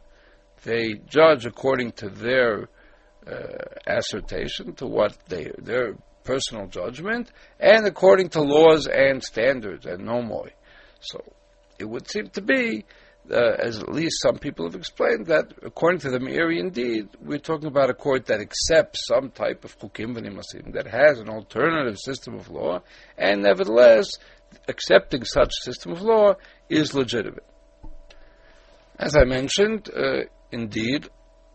They 0.64 0.96
judge 1.08 1.46
according 1.46 1.92
to 1.94 2.10
their 2.10 2.70
uh, 3.28 3.66
assertion, 3.86 4.74
to 4.76 4.88
what 4.88 5.18
they 5.28 5.52
their 5.60 5.96
personal 6.24 6.68
judgment, 6.68 7.32
and 7.60 7.86
according 7.86 8.30
to 8.30 8.42
laws 8.42 8.88
and 8.88 9.24
standards 9.24 9.86
and 9.86 10.02
nomoi. 10.08 10.50
So 11.00 11.24
it 11.80 11.86
would 11.86 12.10
seem 12.10 12.30
to 12.30 12.42
be, 12.42 12.86
uh, 13.32 13.54
as 13.60 13.80
at 13.80 13.92
least 13.92 14.22
some 14.22 14.38
people 14.38 14.66
have 14.66 14.76
explained, 14.76 15.28
that 15.28 15.54
according 15.64 16.00
to 16.02 16.10
the 16.10 16.20
Meiri, 16.20 16.60
indeed, 16.60 17.10
we're 17.20 17.40
talking 17.40 17.68
about 17.68 17.90
a 17.90 17.94
court 17.94 18.28
that 18.28 18.40
accepts 18.40 19.08
some 19.08 19.30
type 19.32 19.66
of 19.66 19.78
chukim 19.80 20.16
v'nimasim, 20.16 20.74
that 20.74 20.88
has 20.88 21.20
an 21.20 21.30
alternative 21.30 21.98
system 22.00 22.36
of 22.36 22.50
law, 22.50 22.82
and 23.18 23.42
nevertheless, 23.42 24.18
accepting 24.68 25.24
such 25.24 25.52
system 25.64 25.92
of 25.92 26.02
law 26.02 26.36
is 26.70 26.94
legitimate. 26.94 27.44
As 28.98 29.16
I 29.16 29.26
mentioned, 29.26 29.90
uh, 29.96 30.22
indeed, 30.52 31.10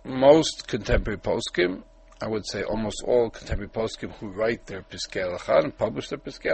most 0.04 0.68
contemporary 0.68 1.18
poskim, 1.18 1.82
I 2.20 2.28
would 2.28 2.46
say 2.46 2.62
almost 2.62 3.02
all 3.06 3.30
contemporary 3.30 3.70
poskim 3.70 4.12
who 4.12 4.28
write 4.28 4.66
their 4.66 4.82
Piskei 4.82 5.64
and 5.64 5.76
publish 5.78 6.08
their 6.08 6.18
Piskei 6.18 6.52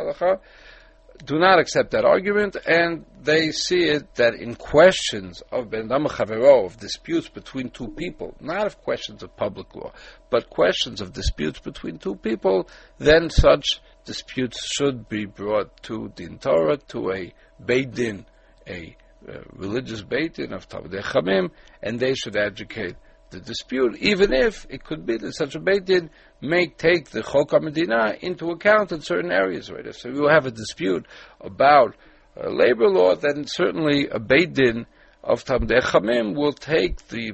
do 1.25 1.39
not 1.39 1.59
accept 1.59 1.91
that 1.93 2.05
argument, 2.05 2.57
and 2.67 3.05
they 3.23 3.51
see 3.51 3.85
it 3.85 4.15
that 4.17 4.35
in 4.35 4.55
questions 4.55 5.43
of 5.51 5.71
Ben 5.71 5.89
Chavero, 5.89 6.67
of 6.67 6.79
disputes 6.79 7.29
between 7.29 7.71
two 7.71 7.89
people, 7.89 8.35
not 8.41 8.67
of 8.67 8.81
questions 8.83 9.23
of 9.23 9.37
public 9.37 9.75
law, 9.75 9.93
but 10.31 10.51
questions 10.51 11.01
of 11.01 11.13
disputes 11.13 11.59
between 11.61 11.99
two 11.99 12.17
people, 12.17 12.69
then 12.99 13.31
such 13.31 13.81
disputes 14.05 14.65
should 14.67 15.09
be 15.09 15.25
brought 15.25 15.83
to 15.83 16.13
Din 16.15 16.39
Torah, 16.39 16.77
to 16.89 17.13
a 17.13 17.33
Beit 17.65 17.93
Din, 17.93 18.27
a 18.67 18.97
uh, 19.29 19.39
religious 19.53 20.03
Beit 20.03 20.35
Din 20.35 20.53
of 20.53 20.69
Talmidei 20.69 21.03
Chamim, 21.03 21.51
and 21.83 21.99
they 21.99 22.15
should 22.15 22.37
adjudicate 22.37 22.97
the 23.31 23.41
dispute, 23.41 23.97
even 23.99 24.33
if 24.33 24.67
it 24.71 24.85
could 24.85 25.05
be 25.05 25.17
that 25.17 25.35
such 25.35 25.55
a 25.55 25.61
Beit 25.61 25.85
Din 25.85 26.11
may 26.41 26.67
take 26.67 27.11
the 27.11 27.23
Chok 27.23 27.61
Medina 27.63 28.15
into 28.21 28.51
account 28.51 28.93
in 28.93 29.01
certain 29.01 29.33
areas. 29.33 29.71
Right? 29.71 29.87
If 29.87 30.05
you 30.05 30.29
have 30.29 30.47
a 30.47 30.51
dispute 30.51 31.07
about 31.41 31.95
uh, 32.37 32.51
labor 32.51 32.89
law, 32.89 33.15
then 33.15 33.45
certainly 33.47 34.09
a 34.09 34.19
Beit 34.19 34.55
Din 34.55 34.87
of 35.25 35.45
Talmidei 35.45 35.83
Chamim 35.83 36.37
will 36.37 36.53
take 36.53 37.09
the 37.09 37.33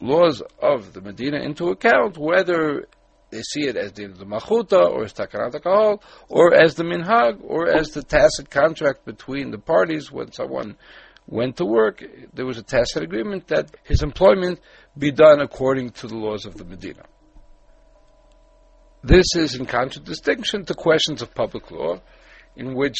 laws 0.00 0.42
of 0.60 0.92
the 0.92 1.00
Medina 1.00 1.38
into 1.38 1.68
account, 1.68 2.18
whether 2.18 2.88
they 3.30 3.42
see 3.42 3.66
it 3.66 3.76
as 3.76 3.92
the 3.92 4.08
Malchuta, 4.26 4.90
or 4.90 5.04
as 5.04 5.14
Takanat 5.14 5.62
Kahal, 5.62 6.02
or 6.28 6.52
as 6.54 6.74
the 6.74 6.82
Minhag, 6.82 7.38
or 7.42 7.68
as 7.68 7.90
the 7.90 8.02
tacit 8.02 8.50
contract 8.50 9.04
between 9.06 9.50
the 9.50 9.58
parties 9.58 10.12
when 10.12 10.32
someone 10.32 10.76
went 11.26 11.56
to 11.56 11.64
work, 11.64 12.04
there 12.34 12.44
was 12.44 12.58
a 12.58 12.62
tacit 12.62 13.02
agreement 13.02 13.46
that 13.48 13.74
his 13.84 14.02
employment 14.02 14.60
be 14.98 15.10
done 15.10 15.40
according 15.40 15.90
to 15.90 16.06
the 16.08 16.16
laws 16.16 16.44
of 16.44 16.56
the 16.56 16.64
Medina. 16.64 17.04
This 19.04 19.26
is 19.34 19.56
in 19.56 19.66
contradistinction 19.66 20.64
to 20.66 20.74
questions 20.74 21.22
of 21.22 21.34
public 21.34 21.72
law, 21.72 22.00
in 22.54 22.74
which 22.74 22.98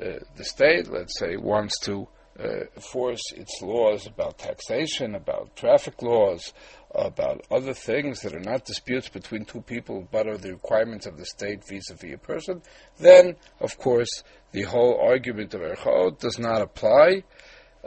uh, 0.00 0.18
the 0.34 0.44
state, 0.44 0.90
let's 0.90 1.16
say, 1.16 1.36
wants 1.36 1.78
to 1.80 2.08
uh, 2.40 2.64
enforce 2.74 3.22
its 3.36 3.62
laws 3.62 4.08
about 4.08 4.36
taxation, 4.38 5.14
about 5.14 5.54
traffic 5.54 6.02
laws, 6.02 6.52
about 6.92 7.46
other 7.52 7.72
things 7.72 8.20
that 8.22 8.34
are 8.34 8.40
not 8.40 8.64
disputes 8.64 9.08
between 9.08 9.44
two 9.44 9.60
people 9.60 10.08
but 10.10 10.26
are 10.26 10.36
the 10.36 10.52
requirements 10.52 11.06
of 11.06 11.16
the 11.16 11.26
state 11.26 11.62
vis-a-vis 11.68 12.14
a 12.14 12.18
person, 12.18 12.60
then, 12.98 13.36
of 13.60 13.78
course, 13.78 14.24
the 14.50 14.62
whole 14.62 15.00
argument 15.00 15.54
of 15.54 15.60
Erchaot 15.60 16.18
does 16.18 16.38
not 16.38 16.62
apply, 16.62 17.22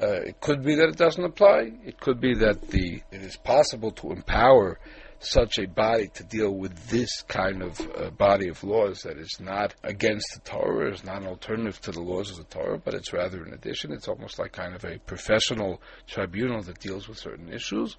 uh, 0.01 0.21
it 0.21 0.39
could 0.39 0.63
be 0.63 0.75
that 0.75 0.89
it 0.89 0.97
doesn't 0.97 1.23
apply. 1.23 1.71
It 1.83 1.99
could 1.99 2.21
be 2.21 2.35
that 2.35 2.69
the 2.69 3.01
it 3.11 3.21
is 3.21 3.35
possible 3.35 3.91
to 3.91 4.11
empower 4.11 4.79
such 5.19 5.57
a 5.59 5.67
body 5.67 6.07
to 6.15 6.23
deal 6.23 6.51
with 6.51 6.87
this 6.87 7.21
kind 7.23 7.61
of 7.61 7.79
uh, 7.95 8.09
body 8.11 8.49
of 8.49 8.63
laws 8.63 9.01
that 9.03 9.17
is 9.17 9.37
not 9.39 9.73
against 9.83 10.27
the 10.33 10.39
Torah, 10.41 10.93
is 10.93 11.03
not 11.03 11.21
an 11.21 11.27
alternative 11.27 11.81
to 11.81 11.91
the 11.91 12.01
laws 12.01 12.31
of 12.31 12.37
the 12.37 12.43
Torah, 12.43 12.77
but 12.77 12.93
it's 12.93 13.13
rather 13.13 13.43
an 13.43 13.53
addition. 13.53 13.91
It's 13.91 14.07
almost 14.07 14.39
like 14.39 14.51
kind 14.51 14.75
of 14.75 14.83
a 14.85 14.99
professional 14.99 15.81
tribunal 16.07 16.61
that 16.63 16.79
deals 16.79 17.07
with 17.07 17.17
certain 17.17 17.51
issues. 17.51 17.97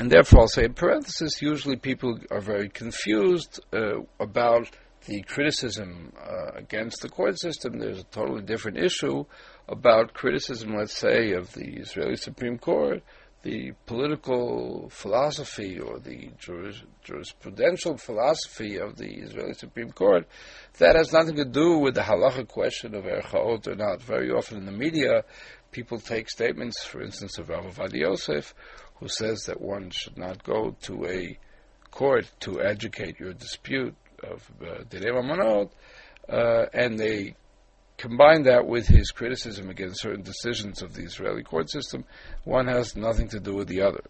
And 0.00 0.10
therefore, 0.10 0.42
I'll 0.42 0.48
say 0.48 0.64
in 0.64 0.74
parenthesis, 0.74 1.42
usually 1.42 1.76
people 1.76 2.18
are 2.30 2.40
very 2.40 2.68
confused 2.68 3.60
uh, 3.72 4.00
about 4.20 4.70
the 5.06 5.22
criticism 5.22 6.12
uh, 6.20 6.52
against 6.54 7.02
the 7.02 7.08
court 7.08 7.38
system. 7.38 7.78
There's 7.78 8.00
a 8.00 8.04
totally 8.04 8.42
different 8.42 8.78
issue 8.78 9.24
about 9.68 10.14
criticism, 10.14 10.76
let's 10.76 10.96
say, 10.96 11.32
of 11.32 11.52
the 11.52 11.78
Israeli 11.78 12.16
Supreme 12.16 12.58
Court 12.58 13.02
the 13.42 13.72
political 13.86 14.88
philosophy 14.90 15.78
or 15.78 15.98
the 16.00 16.30
juris, 16.38 16.82
jurisprudential 17.04 17.98
philosophy 17.98 18.76
of 18.76 18.96
the 18.96 19.08
Israeli 19.08 19.54
Supreme 19.54 19.92
Court, 19.92 20.26
that 20.78 20.96
has 20.96 21.12
nothing 21.12 21.36
to 21.36 21.44
do 21.44 21.78
with 21.78 21.94
the 21.94 22.00
halacha 22.00 22.46
question 22.48 22.94
of 22.94 23.04
erchaot 23.04 23.66
or 23.68 23.76
not. 23.76 24.02
Very 24.02 24.30
often 24.30 24.58
in 24.58 24.66
the 24.66 24.72
media, 24.72 25.24
people 25.70 25.98
take 26.00 26.28
statements, 26.28 26.84
for 26.84 27.02
instance, 27.02 27.38
of 27.38 27.48
Rav 27.48 27.64
Ovadia 27.64 28.00
Yosef, 28.00 28.54
who 28.96 29.08
says 29.08 29.42
that 29.46 29.60
one 29.60 29.90
should 29.90 30.18
not 30.18 30.42
go 30.42 30.76
to 30.82 31.06
a 31.06 31.38
court 31.90 32.30
to 32.40 32.60
educate 32.60 33.20
your 33.20 33.32
dispute 33.32 33.94
of 34.22 34.50
uh, 34.60 34.82
Direi 34.90 35.70
uh, 36.28 36.66
and 36.74 36.98
they 36.98 37.34
combine 37.98 38.44
that 38.44 38.66
with 38.66 38.86
his 38.86 39.10
criticism 39.10 39.68
against 39.68 40.00
certain 40.00 40.22
decisions 40.22 40.80
of 40.80 40.94
the 40.94 41.02
Israeli 41.02 41.42
court 41.42 41.68
system, 41.68 42.04
one 42.44 42.66
has 42.68 42.96
nothing 42.96 43.28
to 43.28 43.40
do 43.40 43.54
with 43.54 43.68
the 43.68 43.82
other. 43.82 44.04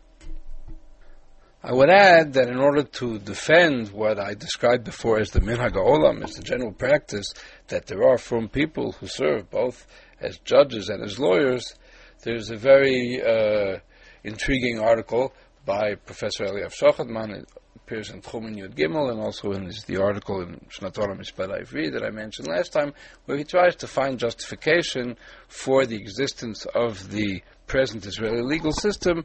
I 1.61 1.72
would 1.72 1.90
add 1.90 2.35
that 2.35 2.48
in 2.48 2.59
order 2.59 2.85
to 2.85 3.18
defend 3.18 3.90
what 3.90 4.20
I 4.20 4.35
described 4.35 4.85
before 4.85 5.18
as 5.18 5.33
the 5.33 5.40
minhag 5.40 5.72
olam, 5.72 6.22
as 6.22 6.35
the 6.35 6.42
general 6.42 6.70
practice 6.70 7.33
that 7.66 7.87
there 7.87 8.07
are 8.07 8.18
from 8.18 8.48
people 8.48 8.92
who 8.92 9.09
serve 9.09 9.51
both 9.51 9.85
as 10.20 10.38
judges 10.38 10.88
and 10.88 11.03
as 11.03 11.18
lawyers, 11.18 11.74
there's 12.22 12.51
a 12.51 12.57
very 12.57 13.20
uh, 13.20 13.79
intriguing 14.22 14.79
article 14.79 15.33
by 15.64 15.96
Professor 15.96 16.44
Eliav 16.44 16.72
Shochatman 16.72 17.44
appears 17.88 18.11
in 18.11 18.20
Techumin 18.20 18.55
Yud 18.55 18.74
Gimel 18.74 19.11
and 19.11 19.18
also 19.18 19.53
in 19.53 19.64
this, 19.64 19.85
the 19.85 19.96
article 19.96 20.42
in 20.42 20.61
Shnatora 20.68 21.18
Mishpat 21.18 21.48
Ivri 21.62 21.90
that 21.90 22.05
I 22.05 22.11
mentioned 22.11 22.46
last 22.46 22.70
time, 22.70 22.92
where 23.24 23.38
he 23.38 23.44
tries 23.44 23.77
to 23.77 23.87
find 23.87 24.18
justification 24.18 25.16
for 25.48 25.87
the 25.87 25.96
existence 25.96 26.66
of 26.74 27.11
the 27.11 27.42
present 27.66 28.05
Israeli 28.05 28.42
legal 28.42 28.72
system, 28.72 29.24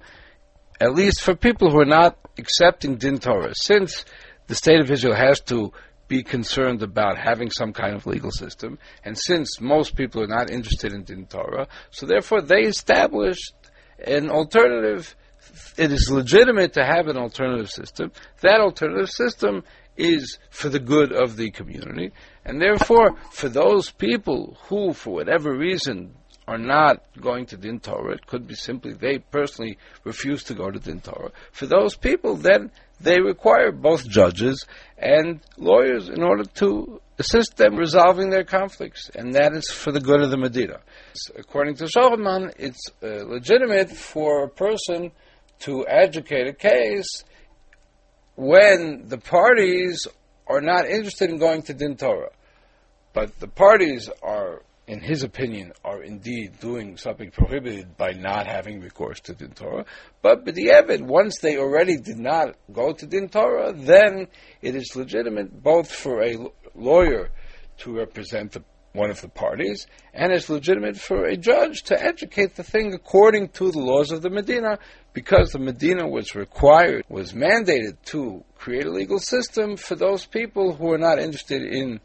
at 0.80 0.94
least 0.94 1.22
for 1.22 1.36
people 1.36 1.72
who 1.72 1.80
are 1.82 1.86
not 1.86 2.18
accepting 2.38 2.96
Din 2.96 3.20
Torah. 3.20 3.54
Since 3.54 4.06
the 4.48 4.56
state 4.56 4.80
of 4.80 4.90
Israel 4.90 5.16
has 5.16 5.42
to 5.42 5.74
be 6.08 6.24
concerned 6.24 6.82
about 6.84 7.18
having 7.18 7.52
some 7.52 7.74
kind 7.74 7.96
of 7.96 8.06
legal 8.06 8.32
system, 8.32 8.80
and 9.04 9.18
since 9.18 9.60
most 9.60 9.98
people 9.98 10.24
are 10.24 10.28
not 10.28 10.50
interested 10.50 10.94
in 10.94 11.04
Din 11.04 11.26
Torah, 11.26 11.68
so 11.92 12.06
therefore 12.06 12.42
they 12.42 12.62
established 12.62 13.56
an 14.08 14.30
alternative 14.30 15.18
it 15.78 15.92
is 15.92 16.10
legitimate 16.12 16.74
to 16.74 16.86
have 16.86 17.08
an 17.08 17.18
alternative 17.18 17.70
system. 17.70 18.12
That 18.42 18.60
alternative 18.60 19.10
system 19.10 19.64
is 19.96 20.40
for 20.50 20.70
the 20.70 20.80
good 20.80 21.12
of 21.12 21.38
the 21.38 21.52
community, 21.52 22.12
and 22.46 22.60
therefore, 22.60 23.16
for 23.32 23.50
those 23.50 23.92
people 23.92 24.58
who, 24.64 24.94
for 24.94 25.14
whatever 25.14 25.56
reason, 25.56 26.16
are 26.48 26.58
not 26.58 27.04
going 27.22 27.46
to 27.48 27.58
Din 27.58 27.80
Torah, 27.80 28.16
it 28.16 28.28
could 28.28 28.48
be 28.48 28.56
simply 28.56 28.94
they 28.94 29.20
personally 29.20 29.78
refuse 30.04 30.44
to 30.44 30.54
go 30.54 30.70
to 30.70 30.80
Din 30.80 31.00
Torah. 31.00 31.32
For 31.52 31.68
those 31.68 31.96
people, 31.96 32.36
then 32.36 32.72
they 33.00 33.22
require 33.22 33.72
both 33.72 34.08
judges 34.08 34.66
and 34.98 35.40
lawyers 35.58 36.10
in 36.10 36.22
order 36.22 36.44
to 36.44 37.02
assist 37.20 37.58
them 37.58 37.76
resolving 37.76 38.30
their 38.30 38.44
conflicts, 38.44 39.10
and 39.16 39.36
that 39.36 39.54
is 39.54 39.70
for 39.70 39.92
the 39.92 40.00
good 40.00 40.22
of 40.22 40.32
the 40.32 40.38
Medina. 40.38 40.80
According 41.38 41.76
to 41.76 41.86
Shochatman, 41.86 42.54
it's 42.58 42.90
uh, 43.02 43.26
legitimate 43.26 43.90
for 43.90 44.44
a 44.44 44.50
person 44.50 45.12
to 45.60 45.86
educate 45.88 46.48
a 46.48 46.54
case 46.54 47.24
when 48.36 49.08
the 49.08 49.18
parties 49.18 50.08
are 50.48 50.62
not 50.62 50.88
interested 50.88 51.30
in 51.30 51.38
going 51.38 51.62
to 51.64 51.74
Din 51.74 51.96
Torah. 51.96 52.32
But 53.14 53.40
the 53.40 53.48
parties 53.48 54.10
are, 54.22 54.64
in 54.88 55.00
his 55.00 55.24
opinion, 55.24 55.74
are 55.86 56.02
indeed 56.02 56.60
doing 56.60 56.98
something 56.98 57.30
prohibited 57.32 57.96
by 57.96 58.14
not 58.14 58.48
having 58.48 58.82
recourse 58.82 59.20
to 59.22 59.34
Din 59.34 59.52
Torah. 59.52 59.86
But 60.22 60.46
the 60.46 60.68
Evid, 60.68 61.02
once 61.02 61.38
they 61.40 61.58
already 61.58 61.98
did 61.98 62.18
not 62.18 62.56
go 62.72 62.92
to 62.92 63.06
Din 63.06 63.30
Torah, 63.30 63.72
then 63.74 64.28
it 64.62 64.76
is 64.76 64.96
legitimate 64.96 65.64
both 65.64 65.92
for 65.92 66.24
a 66.24 66.38
lawyer 66.76 67.30
to 67.78 67.96
represent 67.96 68.52
the 68.54 68.64
one 68.94 69.10
of 69.10 69.22
the 69.22 69.28
parties, 69.28 69.88
and 70.14 70.32
it's 70.32 70.50
legitimate 70.50 70.96
for 70.96 71.26
a 71.26 71.36
judge 71.36 71.82
to 71.82 72.00
educate 72.00 72.56
the 72.56 72.64
thing 72.64 72.94
according 72.94 73.50
to 73.50 73.72
the 73.72 73.80
laws 73.80 74.12
of 74.12 74.22
the 74.22 74.30
Medina, 74.30 74.78
because 75.14 75.52
the 75.52 75.60
Medina 75.60 76.08
was 76.08 76.36
required, 76.36 77.06
was 77.08 77.34
mandated 77.34 77.98
to 78.06 78.44
create 78.58 78.86
a 78.86 78.92
legal 78.92 79.20
system 79.20 79.78
for 79.78 79.96
those 79.96 80.26
people 80.26 80.74
who 80.74 80.92
are 80.92 80.98
not 80.98 81.20
interested 81.20 81.62
in 81.62 82.00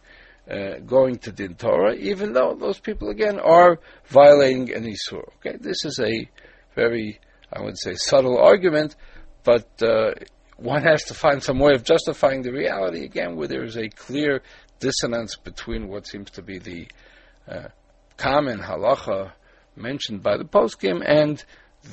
uh, 0.50 0.78
going 0.86 1.18
to 1.18 1.32
Din 1.32 1.54
Torah, 1.54 1.94
even 1.94 2.32
though 2.32 2.54
those 2.58 2.78
people 2.78 3.10
again 3.10 3.38
are 3.38 3.80
violating 4.06 4.72
an 4.74 4.84
Isur. 4.84 5.28
Okay, 5.36 5.56
this 5.58 5.84
is 5.84 5.98
a 6.00 6.28
very, 6.74 7.18
I 7.52 7.62
would 7.62 7.78
say, 7.78 7.94
subtle 7.94 8.38
argument, 8.38 8.96
but 9.44 9.68
uh, 9.82 10.12
one 10.56 10.82
has 10.82 11.04
to 11.04 11.14
find 11.14 11.42
some 11.42 11.58
way 11.58 11.72
of 11.74 11.84
justifying 11.84 12.42
the 12.42 12.52
reality 12.52 13.04
again, 13.04 13.36
where 13.36 13.48
there 13.48 13.64
is 13.64 13.76
a 13.76 13.88
clear 13.88 14.42
dissonance 14.80 15.36
between 15.36 15.88
what 15.88 16.06
seems 16.06 16.30
to 16.30 16.42
be 16.42 16.58
the 16.58 16.88
uh, 17.48 17.68
common 18.16 18.58
halacha 18.58 19.32
mentioned 19.76 20.22
by 20.22 20.36
the 20.36 20.44
poskim 20.44 21.02
and 21.06 21.44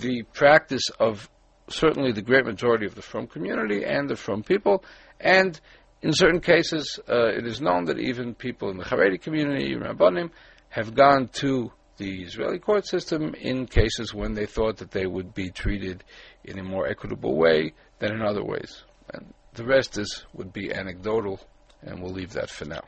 the 0.01 0.23
practice 0.33 0.89
of 0.99 1.29
certainly 1.67 2.11
the 2.11 2.21
great 2.21 2.45
majority 2.45 2.85
of 2.85 2.95
the 2.95 3.01
Frum 3.01 3.27
community 3.27 3.83
and 3.83 4.09
the 4.09 4.15
Frum 4.15 4.43
people. 4.43 4.83
And 5.19 5.59
in 6.01 6.13
certain 6.13 6.41
cases, 6.41 6.99
uh, 7.09 7.27
it 7.27 7.45
is 7.45 7.61
known 7.61 7.85
that 7.85 7.99
even 7.99 8.35
people 8.35 8.69
in 8.69 8.77
the 8.77 8.83
Haredi 8.83 9.19
community, 9.19 9.75
Rabbanim, 9.75 10.29
have 10.69 10.93
gone 10.93 11.29
to 11.33 11.71
the 11.97 12.23
Israeli 12.23 12.59
court 12.59 12.85
system 12.85 13.33
in 13.35 13.65
cases 13.65 14.13
when 14.13 14.33
they 14.33 14.45
thought 14.45 14.77
that 14.77 14.91
they 14.91 15.05
would 15.05 15.33
be 15.33 15.49
treated 15.49 16.03
in 16.43 16.59
a 16.59 16.63
more 16.63 16.87
equitable 16.87 17.37
way 17.37 17.73
than 17.99 18.11
in 18.11 18.21
other 18.21 18.43
ways. 18.43 18.83
And 19.13 19.33
the 19.53 19.65
rest 19.65 19.97
is 19.97 20.25
would 20.33 20.51
be 20.51 20.73
anecdotal 20.73 21.39
and 21.81 22.01
we'll 22.01 22.11
leave 22.11 22.33
that 22.33 22.49
for 22.49 22.65
now. 22.65 22.83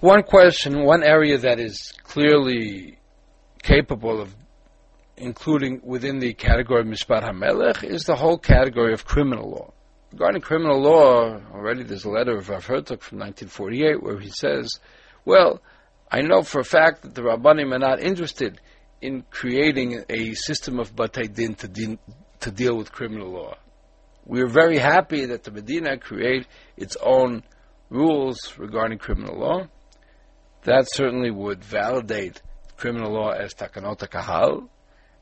One 0.00 0.22
question, 0.22 0.84
one 0.84 1.02
area 1.02 1.38
that 1.38 1.60
is 1.60 1.92
clearly 2.02 2.98
capable 3.62 4.20
of 4.20 4.34
including 5.18 5.80
within 5.84 6.18
the 6.18 6.32
category 6.34 6.80
of 6.80 6.86
Mishpat 6.86 7.22
HaMelech 7.22 7.84
is 7.84 8.04
the 8.04 8.16
whole 8.16 8.38
category 8.38 8.92
of 8.92 9.04
criminal 9.04 9.50
law. 9.50 9.72
Regarding 10.12 10.40
criminal 10.40 10.80
law, 10.80 11.40
already 11.52 11.82
there's 11.82 12.04
a 12.04 12.10
letter 12.10 12.36
of 12.36 12.48
Rav 12.48 12.64
Herzog 12.64 13.02
from 13.02 13.18
1948 13.18 14.02
where 14.02 14.18
he 14.18 14.30
says, 14.30 14.80
well, 15.24 15.60
I 16.10 16.22
know 16.22 16.42
for 16.42 16.60
a 16.60 16.64
fact 16.64 17.02
that 17.02 17.14
the 17.14 17.22
Rabbanim 17.22 17.74
are 17.74 17.78
not 17.78 18.00
interested 18.00 18.60
in 19.02 19.24
creating 19.30 20.04
a 20.08 20.34
system 20.34 20.80
of 20.80 20.96
Batei 20.96 21.32
Din 21.32 21.54
to, 21.56 21.68
din 21.68 21.98
to 22.40 22.50
deal 22.50 22.76
with 22.76 22.92
criminal 22.92 23.28
law. 23.28 23.56
We 24.24 24.40
are 24.40 24.48
very 24.48 24.78
happy 24.78 25.26
that 25.26 25.44
the 25.44 25.50
Medina 25.50 25.98
create 25.98 26.46
its 26.76 26.96
own 27.02 27.42
rules 27.90 28.54
regarding 28.58 28.98
criminal 28.98 29.38
law. 29.38 29.68
That 30.64 30.90
certainly 30.90 31.30
would 31.30 31.64
validate 31.64 32.42
criminal 32.76 33.12
law 33.12 33.30
as 33.30 33.54
takanot 33.54 34.08
kahal, 34.10 34.68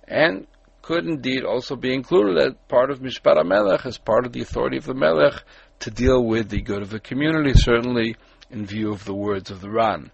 and 0.08 0.46
could 0.82 1.04
indeed 1.04 1.44
also 1.44 1.74
be 1.74 1.92
included 1.92 2.38
as 2.38 2.54
part 2.68 2.90
of 2.90 3.00
Mishpat 3.00 3.44
Melech, 3.44 3.84
as 3.86 3.98
part 3.98 4.24
of 4.24 4.32
the 4.32 4.42
authority 4.42 4.76
of 4.76 4.84
the 4.84 4.94
Melech 4.94 5.42
to 5.80 5.90
deal 5.90 6.24
with 6.24 6.48
the 6.48 6.62
good 6.62 6.82
of 6.82 6.90
the 6.90 7.00
community, 7.00 7.52
certainly 7.54 8.16
in 8.50 8.64
view 8.66 8.92
of 8.92 9.04
the 9.04 9.14
words 9.14 9.50
of 9.50 9.60
the 9.60 9.70
Ran. 9.70 10.10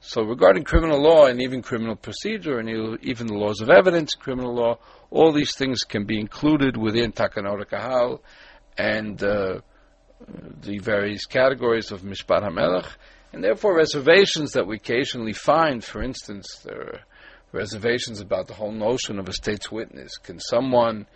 So 0.00 0.22
regarding 0.22 0.64
criminal 0.64 1.02
law 1.02 1.26
and 1.26 1.42
even 1.42 1.62
criminal 1.62 1.96
procedure 1.96 2.58
and 2.58 2.98
even 3.02 3.26
the 3.26 3.34
laws 3.34 3.60
of 3.60 3.70
evidence, 3.70 4.14
criminal 4.14 4.54
law, 4.54 4.78
all 5.10 5.32
these 5.32 5.54
things 5.54 5.82
can 5.82 6.04
be 6.04 6.18
included 6.18 6.76
within 6.76 7.12
Takanot 7.12 7.68
Kahal, 7.68 8.22
and 8.78 9.22
uh, 9.22 9.60
the 10.62 10.78
various 10.78 11.26
categories 11.26 11.92
of 11.92 12.02
Mishpat 12.02 12.42
HaMelech, 12.42 12.88
and 13.32 13.44
therefore 13.44 13.76
reservations 13.76 14.52
that 14.52 14.66
we 14.66 14.76
occasionally 14.76 15.34
find, 15.34 15.84
for 15.84 16.02
instance, 16.02 16.46
there 16.64 16.80
are 16.80 17.00
reservations 17.52 18.20
about 18.20 18.46
the 18.46 18.54
whole 18.54 18.72
notion 18.72 19.18
of 19.18 19.28
a 19.28 19.32
state's 19.32 19.70
witness. 19.70 20.16
Can 20.18 20.38
someone 20.38 21.06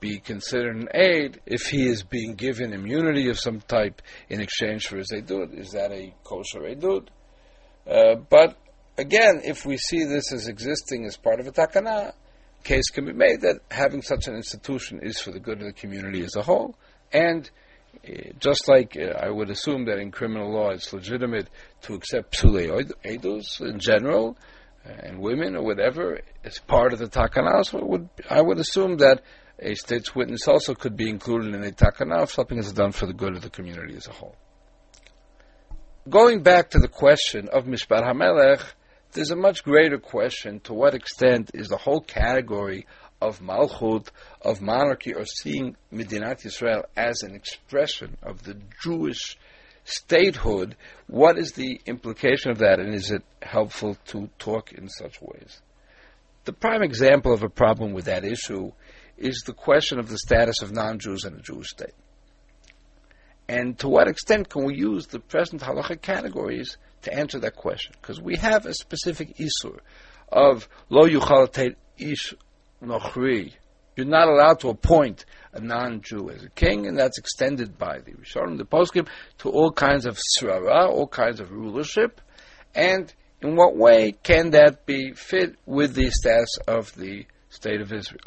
be 0.00 0.18
considered 0.18 0.76
an 0.76 0.88
aid 0.94 1.40
if 1.46 1.62
he 1.66 1.88
is 1.88 2.02
being 2.02 2.34
given 2.34 2.72
immunity 2.72 3.28
of 3.28 3.38
some 3.38 3.60
type 3.60 4.00
in 4.28 4.40
exchange 4.40 4.86
for 4.86 4.96
his 4.96 5.12
edut? 5.12 5.56
Is 5.58 5.72
that 5.72 5.92
a 5.92 6.14
kosher 6.24 6.60
edut? 6.60 7.08
Uh, 7.86 8.16
but 8.16 8.56
again, 8.96 9.40
if 9.44 9.66
we 9.66 9.76
see 9.76 10.04
this 10.04 10.32
as 10.32 10.48
existing 10.48 11.04
as 11.06 11.16
part 11.16 11.40
of 11.40 11.46
a 11.46 11.52
takana, 11.52 12.12
case 12.64 12.90
can 12.90 13.06
be 13.06 13.12
made 13.12 13.40
that 13.42 13.60
having 13.70 14.02
such 14.02 14.26
an 14.26 14.34
institution 14.34 15.00
is 15.02 15.18
for 15.20 15.30
the 15.30 15.40
good 15.40 15.60
of 15.60 15.66
the 15.66 15.72
community 15.72 16.22
as 16.24 16.36
a 16.36 16.42
whole, 16.42 16.76
and 17.12 17.50
just 18.38 18.68
like 18.68 18.96
uh, 18.96 19.16
I 19.18 19.30
would 19.30 19.50
assume 19.50 19.86
that 19.86 19.98
in 19.98 20.10
criminal 20.10 20.52
law 20.52 20.70
it's 20.70 20.92
legitimate 20.92 21.48
to 21.82 21.94
accept 21.94 22.34
psule 22.34 22.92
edus 23.04 23.60
in 23.60 23.78
general, 23.78 24.36
uh, 24.38 24.57
and 24.88 25.20
women 25.20 25.56
or 25.56 25.62
whatever 25.62 26.20
as 26.44 26.58
part 26.58 26.92
of 26.92 26.98
the 26.98 27.06
takana, 27.06 27.64
so 27.64 27.84
would, 27.84 28.08
I 28.28 28.40
would 28.40 28.58
assume 28.58 28.98
that 28.98 29.22
a 29.58 29.74
state's 29.74 30.14
witness 30.14 30.46
also 30.46 30.74
could 30.74 30.96
be 30.96 31.08
included 31.08 31.54
in 31.54 31.64
a 31.64 31.72
takana 31.72 32.22
if 32.22 32.32
something 32.32 32.58
is 32.58 32.72
done 32.72 32.92
for 32.92 33.06
the 33.06 33.12
good 33.12 33.34
of 33.34 33.42
the 33.42 33.50
community 33.50 33.96
as 33.96 34.06
a 34.06 34.12
whole. 34.12 34.36
Going 36.08 36.42
back 36.42 36.70
to 36.70 36.78
the 36.78 36.88
question 36.88 37.48
of 37.52 37.64
Mishpat 37.64 38.02
HaMelech, 38.02 38.62
there's 39.12 39.30
a 39.30 39.36
much 39.36 39.64
greater 39.64 39.98
question 39.98 40.60
to 40.60 40.74
what 40.74 40.94
extent 40.94 41.50
is 41.54 41.68
the 41.68 41.76
whole 41.76 42.00
category 42.00 42.86
of 43.20 43.40
Malchut, 43.40 44.08
of 44.42 44.60
monarchy, 44.60 45.12
or 45.12 45.24
seeing 45.24 45.76
Medinat 45.92 46.44
Yisrael 46.44 46.84
as 46.96 47.22
an 47.22 47.34
expression 47.34 48.16
of 48.22 48.44
the 48.44 48.56
Jewish 48.82 49.36
statehood, 49.88 50.76
what 51.06 51.38
is 51.38 51.52
the 51.52 51.80
implication 51.86 52.50
of 52.50 52.58
that, 52.58 52.78
and 52.78 52.94
is 52.94 53.10
it 53.10 53.22
helpful 53.42 53.96
to 54.06 54.28
talk 54.38 54.72
in 54.72 54.88
such 54.88 55.20
ways? 55.20 55.60
The 56.44 56.52
prime 56.52 56.82
example 56.82 57.32
of 57.32 57.42
a 57.42 57.48
problem 57.48 57.92
with 57.92 58.04
that 58.04 58.24
issue 58.24 58.72
is 59.16 59.42
the 59.46 59.52
question 59.52 59.98
of 59.98 60.08
the 60.08 60.18
status 60.18 60.62
of 60.62 60.72
non 60.72 60.98
Jews 60.98 61.24
in 61.24 61.34
a 61.34 61.40
Jewish 61.40 61.68
state. 61.68 61.94
And 63.48 63.78
to 63.78 63.88
what 63.88 64.08
extent 64.08 64.50
can 64.50 64.64
we 64.64 64.76
use 64.76 65.06
the 65.06 65.20
present 65.20 65.62
halacha 65.62 66.00
categories 66.00 66.76
to 67.02 67.12
answer 67.12 67.38
that 67.40 67.56
question? 67.56 67.94
Because 68.00 68.20
we 68.20 68.36
have 68.36 68.66
a 68.66 68.74
specific 68.74 69.36
isur 69.38 69.78
of 70.30 70.68
lo 70.90 71.08
yuchal 71.08 71.74
ish 71.96 72.34
nochri. 72.82 73.54
You're 73.96 74.06
not 74.06 74.28
allowed 74.28 74.60
to 74.60 74.68
appoint 74.68 75.24
a 75.58 75.60
non-Jew 75.60 76.30
as 76.30 76.42
a 76.42 76.50
king, 76.50 76.86
and 76.86 76.98
that's 76.98 77.18
extended 77.18 77.76
by 77.76 77.98
the 77.98 78.12
Rishonim, 78.12 78.56
the 78.58 78.64
Poskim, 78.64 79.06
to 79.38 79.50
all 79.50 79.70
kinds 79.70 80.06
of 80.06 80.18
srara, 80.38 80.88
all 80.88 81.06
kinds 81.06 81.40
of 81.40 81.52
rulership. 81.52 82.20
And 82.74 83.12
in 83.42 83.56
what 83.56 83.76
way 83.76 84.12
can 84.22 84.50
that 84.50 84.86
be 84.86 85.12
fit 85.12 85.56
with 85.66 85.94
the 85.94 86.10
status 86.10 86.56
of 86.66 86.94
the 86.94 87.26
state 87.50 87.80
of 87.80 87.92
Israel? 87.92 88.20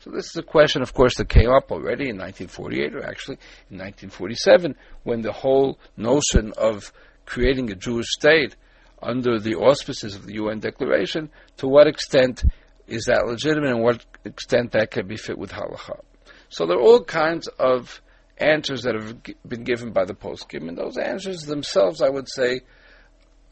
So 0.00 0.10
this 0.10 0.26
is 0.26 0.36
a 0.36 0.42
question, 0.42 0.82
of 0.82 0.92
course, 0.92 1.16
that 1.16 1.28
came 1.28 1.50
up 1.50 1.72
already 1.72 2.10
in 2.10 2.18
1948, 2.18 2.94
or 2.94 3.06
actually 3.06 3.38
in 3.70 3.78
1947, 3.78 4.74
when 5.02 5.22
the 5.22 5.32
whole 5.32 5.78
notion 5.96 6.52
of 6.58 6.92
creating 7.24 7.70
a 7.70 7.74
Jewish 7.74 8.08
state 8.10 8.54
under 9.02 9.38
the 9.38 9.54
auspices 9.54 10.14
of 10.14 10.26
the 10.26 10.34
UN 10.34 10.60
Declaration, 10.60 11.30
to 11.56 11.66
what 11.66 11.86
extent 11.86 12.44
is 12.86 13.04
that 13.04 13.26
legitimate 13.26 13.70
and 13.70 13.82
what 13.82 14.04
extent 14.24 14.72
that 14.72 14.90
can 14.90 15.06
be 15.06 15.16
fit 15.16 15.38
with 15.38 15.52
halacha. 15.52 16.00
So 16.48 16.66
there 16.66 16.76
are 16.76 16.82
all 16.82 17.04
kinds 17.04 17.48
of 17.48 18.00
answers 18.38 18.82
that 18.82 18.94
have 18.94 19.22
been 19.46 19.64
given 19.64 19.92
by 19.92 20.04
the 20.04 20.14
poskim, 20.14 20.68
and 20.68 20.76
those 20.76 20.96
answers 20.96 21.42
themselves, 21.42 22.02
I 22.02 22.08
would 22.08 22.28
say, 22.28 22.60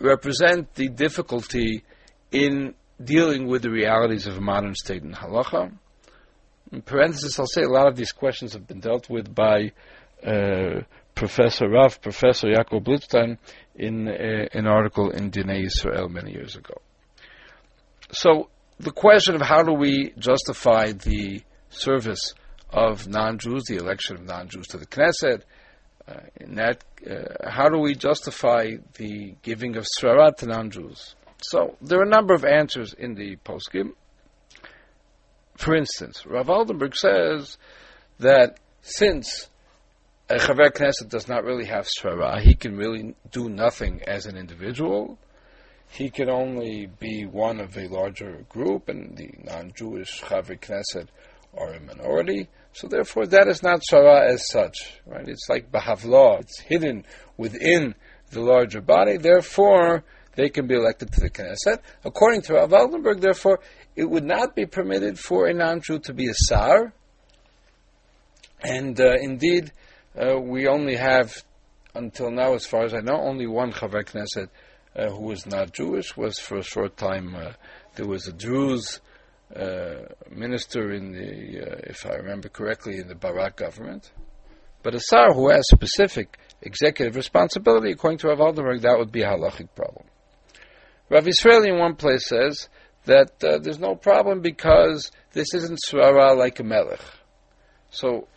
represent 0.00 0.74
the 0.74 0.88
difficulty 0.88 1.84
in 2.30 2.74
dealing 3.02 3.46
with 3.46 3.62
the 3.62 3.70
realities 3.70 4.26
of 4.26 4.36
a 4.36 4.40
modern 4.40 4.74
state 4.74 5.02
in 5.02 5.12
halacha 5.12 5.72
in 6.72 6.82
parenthesis, 6.82 7.38
I'll 7.38 7.46
say 7.46 7.62
a 7.62 7.68
lot 7.68 7.86
of 7.86 7.96
these 7.96 8.12
questions 8.12 8.54
have 8.54 8.66
been 8.66 8.80
dealt 8.80 9.08
with 9.10 9.32
by 9.32 9.72
uh, 10.26 10.80
Professor 11.14 11.68
Rav, 11.68 12.00
Professor 12.00 12.48
Yaakov 12.48 12.84
Blidstein, 12.84 13.38
in 13.74 14.08
uh, 14.08 14.48
an 14.52 14.66
article 14.66 15.10
in 15.10 15.30
Dinei 15.30 15.66
Israel 15.66 16.08
many 16.08 16.32
years 16.32 16.56
ago. 16.56 16.74
So, 18.10 18.48
the 18.78 18.90
question 18.90 19.34
of 19.34 19.42
how 19.42 19.62
do 19.62 19.72
we 19.72 20.12
justify 20.18 20.92
the 20.92 21.42
service 21.68 22.34
of 22.72 23.06
non-Jews, 23.06 23.64
the 23.64 23.76
election 23.76 24.16
of 24.16 24.24
non-Jews 24.24 24.66
to 24.68 24.78
the 24.78 24.86
Knesset, 24.86 25.42
uh, 26.08 26.14
in 26.36 26.56
that, 26.56 26.82
uh, 27.08 27.48
how 27.48 27.68
do 27.68 27.78
we 27.78 27.94
justify 27.94 28.72
the 28.94 29.34
giving 29.42 29.76
of 29.76 29.86
srarat 29.98 30.36
to 30.38 30.46
non-Jews? 30.46 31.14
So, 31.42 31.76
there 31.80 31.98
are 31.98 32.04
a 32.04 32.08
number 32.08 32.34
of 32.34 32.44
answers 32.44 32.92
in 32.92 33.14
the 33.14 33.36
poskim. 33.36 33.92
For 35.56 35.76
instance, 35.76 36.24
Rav 36.26 36.46
Waldenberg 36.46 36.96
says 36.96 37.58
that 38.18 38.58
since 38.80 39.48
a 40.28 40.36
Chaver 40.36 40.70
Knesset 40.70 41.08
does 41.08 41.28
not 41.28 41.44
really 41.44 41.66
have 41.66 41.86
srara, 41.86 42.40
he 42.40 42.54
can 42.54 42.76
really 42.76 43.14
do 43.30 43.48
nothing 43.48 44.02
as 44.06 44.26
an 44.26 44.36
individual. 44.36 45.18
He 45.88 46.10
can 46.10 46.30
only 46.30 46.86
be 46.86 47.26
one 47.26 47.60
of 47.60 47.76
a 47.76 47.86
larger 47.86 48.44
group, 48.48 48.88
and 48.88 49.16
the 49.16 49.30
non-Jewish 49.44 50.22
Chaver 50.22 50.58
Knesset 50.58 51.08
are 51.56 51.74
a 51.74 51.80
minority. 51.80 52.48
So 52.72 52.88
therefore, 52.88 53.26
that 53.26 53.48
is 53.48 53.62
not 53.62 53.82
srara 53.82 54.28
as 54.28 54.48
such. 54.48 54.76
Right? 55.06 55.28
It's 55.28 55.48
like 55.48 55.70
Bahavla. 55.70 56.40
It's 56.40 56.60
hidden 56.60 57.04
within 57.36 57.94
the 58.30 58.40
larger 58.40 58.80
body. 58.80 59.18
Therefore, 59.18 60.04
they 60.34 60.48
can 60.48 60.66
be 60.66 60.74
elected 60.74 61.12
to 61.12 61.20
the 61.20 61.30
Knesset. 61.30 61.80
According 62.04 62.42
to 62.42 62.54
Rav 62.54 62.70
Waldenberg, 62.70 63.20
therefore, 63.20 63.60
it 63.94 64.08
would 64.08 64.24
not 64.24 64.56
be 64.56 64.64
permitted 64.64 65.18
for 65.18 65.46
a 65.46 65.54
non-Jew 65.54 65.98
to 66.00 66.14
be 66.14 66.28
a 66.28 66.34
sar. 66.34 66.94
And 68.62 68.98
uh, 68.98 69.16
indeed, 69.20 69.72
uh, 70.16 70.38
we 70.38 70.66
only 70.66 70.96
have, 70.96 71.44
until 71.94 72.30
now, 72.30 72.54
as 72.54 72.64
far 72.64 72.84
as 72.84 72.94
I 72.94 73.00
know, 73.00 73.20
only 73.20 73.46
one 73.46 73.72
Chaver 73.72 74.04
Knesset 74.04 74.48
uh, 74.96 75.10
who 75.10 75.24
was 75.24 75.46
not 75.46 75.72
Jewish. 75.72 76.16
Was 76.16 76.38
for 76.38 76.58
a 76.58 76.62
short 76.62 76.96
time 76.96 77.34
uh, 77.34 77.52
there 77.96 78.06
was 78.06 78.26
a 78.26 78.32
Druze 78.32 79.00
minister 80.30 80.92
in 80.92 81.12
the, 81.12 81.60
uh, 81.60 81.80
if 81.84 82.06
I 82.06 82.14
remember 82.14 82.48
correctly, 82.48 82.96
in 82.98 83.08
the 83.08 83.14
Barak 83.14 83.56
government. 83.56 84.10
But 84.82 84.94
a 84.94 85.00
sar 85.00 85.32
who 85.32 85.50
has 85.50 85.62
specific 85.68 86.38
executive 86.60 87.16
responsibility, 87.16 87.92
according 87.92 88.18
to 88.18 88.28
Rav 88.28 88.38
Waldenberg, 88.38 88.82
that 88.82 88.98
would 88.98 89.12
be 89.12 89.22
a 89.22 89.28
halachic 89.28 89.68
problem. 89.74 90.04
Rav 91.08 91.28
Israeli 91.28 91.68
in 91.68 91.78
one 91.78 91.94
place 91.94 92.26
says 92.28 92.68
that 93.04 93.42
uh, 93.44 93.58
there's 93.58 93.78
no 93.78 93.94
problem 93.94 94.40
because 94.40 95.10
this 95.32 95.54
isn't 95.54 95.80
Surara 95.86 96.36
like 96.36 96.58
a 96.60 96.64
Melech. 96.64 97.00
So, 97.90 98.28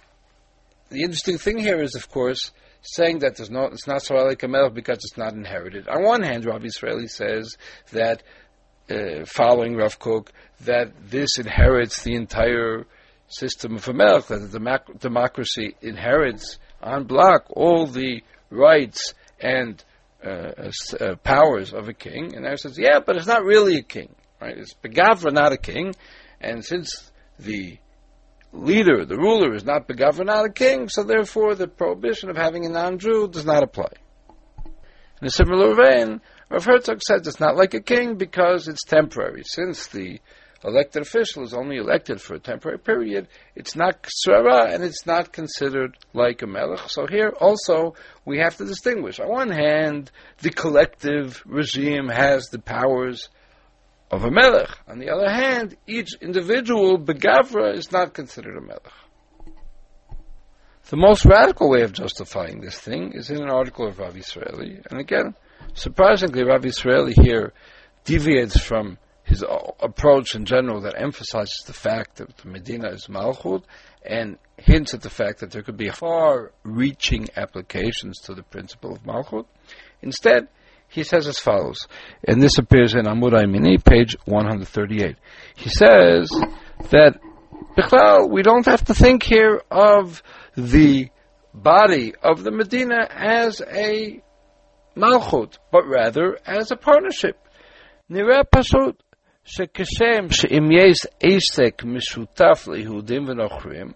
the 0.89 1.01
interesting 1.01 1.37
thing 1.37 1.57
here 1.57 1.81
is, 1.81 1.95
of 1.95 2.09
course, 2.09 2.51
saying 2.81 3.19
that 3.19 3.37
there's 3.37 3.49
no, 3.49 3.65
it's 3.65 3.87
not 3.87 4.01
Surara 4.01 4.27
like 4.27 4.43
a 4.43 4.47
Melech 4.47 4.73
because 4.73 4.97
it's 4.97 5.17
not 5.17 5.33
inherited. 5.33 5.87
On 5.87 6.03
one 6.03 6.21
hand, 6.21 6.45
Rabbi 6.45 6.65
Israeli 6.65 7.07
says 7.07 7.57
that, 7.91 8.21
uh, 8.89 9.25
following 9.25 9.75
Rav 9.75 9.99
Kook, 9.99 10.31
that 10.61 10.91
this 11.09 11.37
inherits 11.37 12.03
the 12.03 12.15
entire 12.15 12.85
system 13.27 13.75
of 13.75 13.87
a 13.87 13.93
Melech, 13.93 14.27
that 14.27 14.51
the 14.51 14.59
democ- 14.59 14.99
democracy 14.99 15.75
inherits 15.81 16.59
on 16.81 17.05
block 17.05 17.45
all 17.49 17.87
the 17.87 18.21
rights 18.49 19.13
and 19.39 19.83
uh, 20.23 20.51
uh, 20.99 21.15
powers 21.23 21.73
of 21.73 21.87
a 21.87 21.93
king. 21.93 22.35
And 22.35 22.47
I 22.47 22.55
says, 22.55 22.77
yeah, 22.77 22.99
but 23.05 23.15
it's 23.15 23.27
not 23.27 23.43
really 23.43 23.77
a 23.77 23.83
king. 23.83 24.13
Right? 24.41 24.57
It's 24.57 24.73
Begavra, 24.73 25.31
not 25.31 25.51
a 25.51 25.57
king. 25.57 25.93
And 26.39 26.63
since 26.63 27.11
the 27.39 27.77
leader, 28.53 29.05
the 29.05 29.17
ruler, 29.17 29.53
is 29.55 29.65
not 29.65 29.87
Begavra, 29.87 30.25
not 30.25 30.45
a 30.45 30.51
king, 30.51 30.89
so 30.89 31.03
therefore 31.03 31.55
the 31.55 31.67
prohibition 31.67 32.29
of 32.29 32.37
having 32.37 32.65
a 32.65 32.69
non-Jew 32.69 33.29
does 33.29 33.45
not 33.45 33.63
apply. 33.63 33.91
In 35.21 35.27
a 35.27 35.31
similar 35.31 35.75
vein, 35.75 36.21
Rav 36.49 36.63
Herzog 36.63 37.01
says 37.01 37.27
it's 37.27 37.39
not 37.39 37.55
like 37.55 37.73
a 37.73 37.81
king 37.81 38.15
because 38.15 38.67
it's 38.67 38.83
temporary. 38.83 39.43
Since 39.45 39.87
the 39.87 40.19
elected 40.63 41.01
official 41.01 41.43
is 41.43 41.53
only 41.53 41.77
elected 41.77 42.21
for 42.21 42.35
a 42.35 42.39
temporary 42.39 42.79
period, 42.79 43.27
it's 43.55 43.75
not 43.75 44.03
ksrara 44.03 44.73
and 44.73 44.83
it's 44.83 45.05
not 45.05 45.31
considered 45.31 45.97
like 46.13 46.41
a 46.41 46.47
melech. 46.47 46.89
So 46.89 47.07
here 47.07 47.29
also 47.39 47.95
we 48.25 48.39
have 48.39 48.57
to 48.57 48.65
distinguish. 48.65 49.19
On 49.19 49.27
one 49.27 49.49
hand, 49.49 50.11
the 50.41 50.51
collective 50.51 51.41
regime 51.45 52.09
has 52.09 52.45
the 52.47 52.59
powers 52.59 53.29
of 54.11 54.23
a 54.23 54.31
melech. 54.31 54.69
On 54.87 54.99
the 54.99 55.09
other 55.09 55.29
hand, 55.29 55.75
each 55.87 56.09
individual 56.21 56.99
begavra 56.99 57.75
is 57.75 57.91
not 57.91 58.13
considered 58.13 58.57
a 58.57 58.61
melech. 58.61 58.93
The 60.89 60.97
most 60.97 61.25
radical 61.25 61.71
way 61.71 61.81
of 61.81 61.93
justifying 61.93 62.61
this 62.61 62.79
thing 62.79 63.13
is 63.13 63.31
in 63.31 63.41
an 63.41 63.49
article 63.49 63.87
of 63.87 63.97
Rav 63.97 64.15
Israeli, 64.15 64.79
and 64.91 64.99
again, 64.99 65.33
surprisingly, 65.73 66.43
Rav 66.43 66.65
Israeli 66.65 67.13
here 67.13 67.53
deviates 68.03 68.59
from 68.59 68.97
his 69.23 69.43
approach 69.79 70.35
in 70.35 70.45
general 70.45 70.81
that 70.81 71.01
emphasizes 71.01 71.63
the 71.65 71.73
fact 71.73 72.17
that 72.17 72.37
the 72.37 72.47
Medina 72.47 72.89
is 72.89 73.07
Malchut 73.07 73.63
and 74.05 74.37
hints 74.57 74.93
at 74.93 75.01
the 75.01 75.09
fact 75.09 75.39
that 75.39 75.49
there 75.49 75.63
could 75.63 75.77
be 75.77 75.89
far-reaching 75.89 77.27
applications 77.35 78.19
to 78.19 78.35
the 78.35 78.43
principle 78.43 78.93
of 78.93 79.03
Malchut. 79.03 79.45
Instead, 80.03 80.47
he 80.87 81.03
says 81.03 81.27
as 81.27 81.39
follows, 81.39 81.87
and 82.27 82.39
this 82.39 82.59
appears 82.59 82.93
in 82.93 83.05
Amud 83.05 83.33
Mini, 83.49 83.79
page 83.79 84.15
138. 84.25 85.15
He 85.55 85.69
says 85.69 86.29
that 86.91 87.19
we 88.29 88.43
don't 88.43 88.65
have 88.67 88.85
to 88.85 88.93
think 88.93 89.23
here 89.23 89.63
of 89.71 90.21
the 90.55 91.09
body 91.51 92.13
of 92.21 92.43
the 92.43 92.51
Medina 92.51 93.07
as 93.09 93.61
a 93.61 94.21
malchut, 94.96 95.58
but 95.72 95.84
rather 95.86 96.38
as 96.46 96.72
a 96.72 96.76
partnership. 96.76 97.36
נראה 98.10 98.44
פשוט 98.44 99.02
שכשם 99.44 100.30
שאם 100.30 100.72
יש 100.72 101.06
עסק 101.22 101.82
משותף 101.84 102.68
ליהודים 102.68 103.28
ונוכרים, 103.28 103.92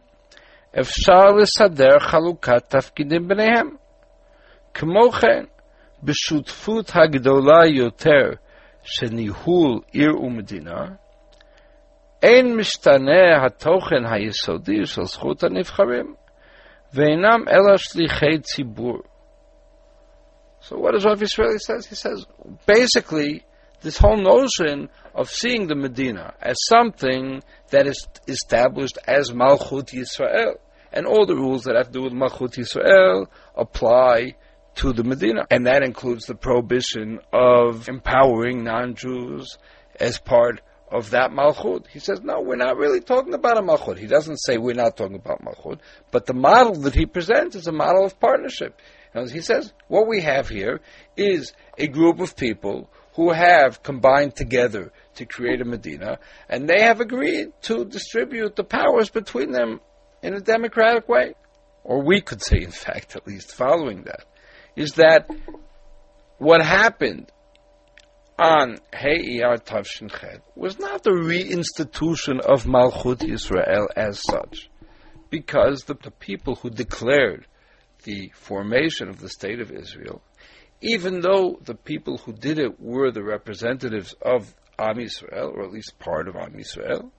אפשר 0.80 1.24
לסדר 1.40 1.98
חלוקת 1.98 2.64
תפקידים 2.68 3.28
ביניהם. 3.28 3.68
כמו 4.74 5.10
כן, 5.12 5.44
בשותפות 6.02 6.90
הגדולה 6.94 7.66
יותר 7.66 8.30
של 8.82 9.06
ניהול 9.10 9.80
עיר 9.92 10.20
ומדינה, 10.20 10.84
אין 12.22 12.56
משתנה 12.56 13.46
התוכן 13.46 14.06
היסודי 14.06 14.86
של 14.86 15.02
זכות 15.02 15.44
הנבחרים, 15.44 16.14
ואינם 16.94 17.48
אלא 17.48 17.76
שליחי 17.76 18.38
ציבור. 18.40 18.98
so 20.61 20.77
what 20.77 20.93
does 20.93 21.05
Rav 21.05 21.21
Israeli 21.21 21.59
says? 21.59 21.85
He 21.85 21.95
says, 21.95 22.25
basically, 22.65 23.45
this 23.81 23.97
whole 23.97 24.17
notion 24.17 24.89
of 25.15 25.29
seeing 25.29 25.67
the 25.67 25.75
Medina 25.75 26.33
as 26.41 26.57
something 26.67 27.41
that 27.69 27.87
is 27.87 28.07
established 28.27 28.97
as 29.07 29.31
Malchut 29.31 29.93
Yisrael. 29.93 30.55
And 30.91 31.05
all 31.05 31.25
the 31.25 31.35
rules 31.35 31.63
that 31.63 31.75
have 31.75 31.87
to 31.87 31.91
do 31.91 32.03
with 32.03 32.13
Malchut 32.13 32.57
Yisrael 32.57 33.27
apply 33.55 34.35
to 34.75 34.91
the 34.91 35.03
Medina. 35.03 35.45
And 35.49 35.67
that 35.67 35.83
includes 35.83 36.25
the 36.25 36.35
prohibition 36.35 37.19
of 37.31 37.87
empowering 37.87 38.63
non-Jews 38.63 39.57
as 39.99 40.17
part 40.17 40.61
of 40.91 41.11
that 41.11 41.31
Malchut. 41.31 41.87
He 41.87 41.99
says, 41.99 42.21
no, 42.21 42.41
we're 42.41 42.55
not 42.55 42.77
really 42.77 43.01
talking 43.01 43.33
about 43.33 43.57
a 43.57 43.61
Malchut. 43.61 43.97
He 43.97 44.07
doesn't 44.07 44.37
say 44.37 44.57
we're 44.57 44.73
not 44.73 44.97
talking 44.97 45.15
about 45.15 45.43
Malchut, 45.43 45.79
but 46.11 46.25
the 46.25 46.33
model 46.33 46.75
that 46.81 46.95
he 46.95 47.05
presents 47.05 47.55
is 47.55 47.67
a 47.67 47.71
model 47.71 48.05
of 48.05 48.19
partnership. 48.19 48.79
And 49.13 49.29
he 49.29 49.41
says, 49.41 49.73
what 49.87 50.07
we 50.07 50.21
have 50.21 50.49
here 50.49 50.81
is 51.17 51.53
a 51.77 51.87
group 51.87 52.19
of 52.19 52.35
people 52.35 52.89
who 53.13 53.31
have 53.31 53.83
combined 53.83 54.35
together 54.35 54.91
to 55.15 55.25
create 55.25 55.61
a 55.61 55.65
Medina, 55.65 56.19
and 56.47 56.69
they 56.69 56.81
have 56.81 57.01
agreed 57.01 57.49
to 57.63 57.85
distribute 57.85 58.55
the 58.55 58.63
powers 58.63 59.09
between 59.09 59.51
them 59.51 59.81
in 60.21 60.33
a 60.33 60.39
democratic 60.39 61.09
way. 61.09 61.33
Or 61.83 62.03
we 62.03 62.21
could 62.21 62.43
say, 62.43 62.61
in 62.61 62.71
fact, 62.71 63.15
at 63.15 63.27
least 63.27 63.53
following 63.53 64.03
that, 64.03 64.25
is 64.75 64.93
that 64.93 65.29
what 66.37 66.61
happened 66.63 67.31
on 68.37 68.77
He'iyar 68.97 69.57
Tavshin 69.57 70.09
was 70.55 70.79
not 70.79 71.03
the 71.03 71.09
reinstitution 71.11 72.39
of 72.39 72.63
Malchut 72.65 73.27
Israel 73.27 73.89
as 73.95 74.21
such, 74.23 74.69
because 75.29 75.83
the, 75.83 75.95
the 75.95 76.11
people 76.11 76.55
who 76.55 76.69
declared 76.69 77.47
the 78.03 78.31
formation 78.35 79.09
of 79.09 79.19
the 79.19 79.29
state 79.29 79.59
of 79.59 79.71
Israel, 79.71 80.21
even 80.81 81.21
though 81.21 81.59
the 81.63 81.75
people 81.75 82.17
who 82.17 82.33
did 82.33 82.59
it 82.59 82.79
were 82.79 83.11
the 83.11 83.23
representatives 83.23 84.15
of 84.21 84.53
Am 84.77 84.95
Yisrael, 84.95 85.53
or 85.53 85.63
at 85.63 85.71
least 85.71 85.99
part 85.99 86.27
of 86.27 86.35
Am 86.35 86.53
Yisrael, 86.53 87.11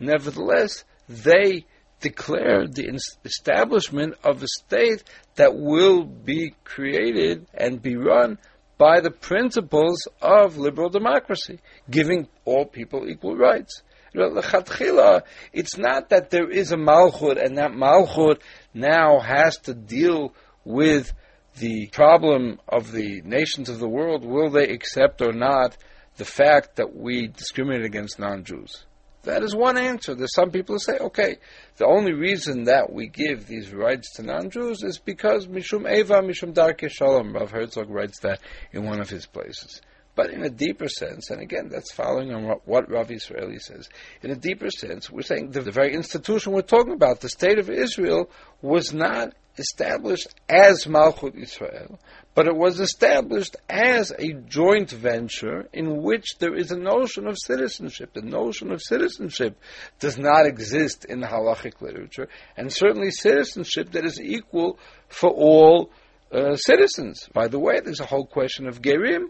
nevertheless, 0.00 0.84
they 1.08 1.66
declared 2.00 2.74
the 2.74 2.98
establishment 3.24 4.14
of 4.24 4.42
a 4.42 4.48
state 4.48 5.04
that 5.36 5.54
will 5.56 6.04
be 6.04 6.54
created 6.64 7.46
and 7.54 7.80
be 7.80 7.96
run 7.96 8.38
by 8.76 9.00
the 9.00 9.10
principles 9.10 10.06
of 10.20 10.56
liberal 10.58 10.88
democracy, 10.88 11.60
giving 11.90 12.28
all 12.44 12.64
people 12.64 13.08
equal 13.08 13.36
rights. 13.36 13.82
It's 14.14 15.76
not 15.76 16.08
that 16.10 16.30
there 16.30 16.48
is 16.48 16.72
a 16.72 16.76
malchut 16.76 17.44
and 17.44 17.58
that 17.58 17.72
malchut 17.72 18.40
now 18.72 19.18
has 19.20 19.58
to 19.58 19.74
deal 19.74 20.32
with 20.64 21.12
the 21.58 21.88
problem 21.88 22.60
of 22.68 22.92
the 22.92 23.20
nations 23.24 23.68
of 23.68 23.78
the 23.78 23.88
world. 23.88 24.24
Will 24.24 24.50
they 24.50 24.68
accept 24.68 25.20
or 25.20 25.32
not 25.32 25.76
the 26.16 26.24
fact 26.24 26.76
that 26.76 26.96
we 26.96 27.28
discriminate 27.28 27.84
against 27.84 28.18
non-Jews? 28.18 28.84
That 29.24 29.42
is 29.42 29.54
one 29.54 29.78
answer. 29.78 30.14
There's 30.14 30.34
some 30.34 30.50
people 30.50 30.74
who 30.74 30.78
say, 30.78 30.98
okay, 30.98 31.38
the 31.76 31.86
only 31.86 32.12
reason 32.12 32.64
that 32.64 32.92
we 32.92 33.08
give 33.08 33.46
these 33.46 33.72
rights 33.72 34.12
to 34.16 34.22
non-Jews 34.22 34.82
is 34.82 34.98
because 34.98 35.46
Mishum 35.46 35.90
Eva, 35.90 36.20
Mishum 36.20 36.52
Darke 36.52 36.90
Shalom. 36.90 37.32
Rav 37.32 37.50
Herzog 37.50 37.88
writes 37.88 38.20
that 38.20 38.40
in 38.72 38.84
one 38.84 39.00
of 39.00 39.08
his 39.08 39.26
places. 39.26 39.80
But 40.16 40.30
in 40.30 40.44
a 40.44 40.50
deeper 40.50 40.88
sense, 40.88 41.30
and 41.30 41.40
again, 41.40 41.68
that's 41.68 41.92
following 41.92 42.32
on 42.32 42.44
what 42.64 42.90
Rav 42.90 43.10
Israeli 43.10 43.58
says, 43.58 43.88
in 44.22 44.30
a 44.30 44.36
deeper 44.36 44.70
sense, 44.70 45.10
we're 45.10 45.22
saying 45.22 45.50
the, 45.50 45.62
the 45.62 45.72
very 45.72 45.92
institution 45.92 46.52
we're 46.52 46.62
talking 46.62 46.92
about, 46.92 47.20
the 47.20 47.28
state 47.28 47.58
of 47.58 47.68
Israel, 47.68 48.30
was 48.62 48.94
not 48.94 49.34
established 49.58 50.28
as 50.48 50.84
Malchut 50.84 51.34
Israel, 51.34 51.98
but 52.34 52.46
it 52.46 52.56
was 52.56 52.80
established 52.80 53.56
as 53.68 54.12
a 54.18 54.32
joint 54.32 54.90
venture 54.90 55.68
in 55.72 56.02
which 56.02 56.38
there 56.38 56.54
is 56.54 56.70
a 56.70 56.78
notion 56.78 57.26
of 57.26 57.38
citizenship. 57.38 58.12
The 58.12 58.22
notion 58.22 58.72
of 58.72 58.82
citizenship 58.82 59.56
does 60.00 60.18
not 60.18 60.46
exist 60.46 61.04
in 61.04 61.20
the 61.20 61.26
halachic 61.26 61.80
literature, 61.80 62.28
and 62.56 62.72
certainly 62.72 63.10
citizenship 63.10 63.92
that 63.92 64.04
is 64.04 64.20
equal 64.20 64.78
for 65.08 65.30
all 65.30 65.90
uh, 66.32 66.56
citizens. 66.56 67.28
By 67.32 67.48
the 67.48 67.58
way, 67.58 67.80
there's 67.80 68.00
a 68.00 68.06
whole 68.06 68.26
question 68.26 68.66
of 68.66 68.82
gerim. 68.82 69.26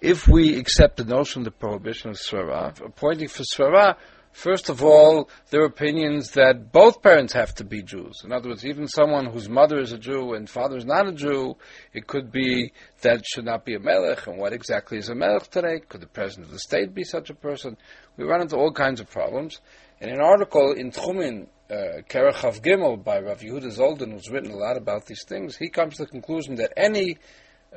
If 0.00 0.28
we 0.28 0.56
accept 0.58 0.96
the 0.96 1.04
notion 1.04 1.40
of 1.40 1.44
the 1.46 1.50
prohibition 1.50 2.10
of 2.10 2.16
srara, 2.16 2.80
appointing 2.84 3.28
for 3.28 3.42
srara 3.42 3.96
First 4.38 4.68
of 4.68 4.84
all, 4.84 5.28
there 5.50 5.62
are 5.62 5.66
opinions 5.66 6.30
that 6.32 6.70
both 6.70 7.02
parents 7.02 7.32
have 7.32 7.56
to 7.56 7.64
be 7.64 7.82
Jews. 7.82 8.22
In 8.24 8.30
other 8.30 8.50
words, 8.50 8.64
even 8.64 8.86
someone 8.86 9.26
whose 9.26 9.48
mother 9.48 9.80
is 9.80 9.90
a 9.90 9.98
Jew 9.98 10.34
and 10.34 10.48
father 10.48 10.76
is 10.76 10.84
not 10.84 11.08
a 11.08 11.12
Jew, 11.12 11.56
it 11.92 12.06
could 12.06 12.30
be 12.30 12.72
that 13.00 13.26
should 13.26 13.46
not 13.46 13.64
be 13.64 13.74
a 13.74 13.80
melech. 13.80 14.28
And 14.28 14.38
what 14.38 14.52
exactly 14.52 14.98
is 14.98 15.08
a 15.08 15.14
melech 15.16 15.50
today? 15.50 15.80
Could 15.88 16.02
the 16.02 16.06
president 16.06 16.46
of 16.46 16.52
the 16.52 16.60
state 16.60 16.94
be 16.94 17.02
such 17.02 17.30
a 17.30 17.34
person? 17.34 17.76
We 18.16 18.26
run 18.26 18.40
into 18.40 18.56
all 18.56 18.72
kinds 18.72 19.00
of 19.00 19.10
problems. 19.10 19.60
In 20.00 20.08
an 20.08 20.20
article 20.20 20.72
in 20.72 20.92
Techumin, 20.92 21.48
uh, 21.68 22.02
Kerach 22.08 22.62
Gimel 22.62 23.02
by 23.02 23.18
Rav 23.18 23.40
Yehuda 23.40 23.76
Zoldan, 23.76 24.12
who's 24.12 24.30
written 24.30 24.52
a 24.52 24.56
lot 24.56 24.76
about 24.76 25.06
these 25.06 25.24
things, 25.24 25.56
he 25.56 25.68
comes 25.68 25.96
to 25.96 26.04
the 26.04 26.10
conclusion 26.10 26.54
that 26.56 26.72
any 26.76 27.18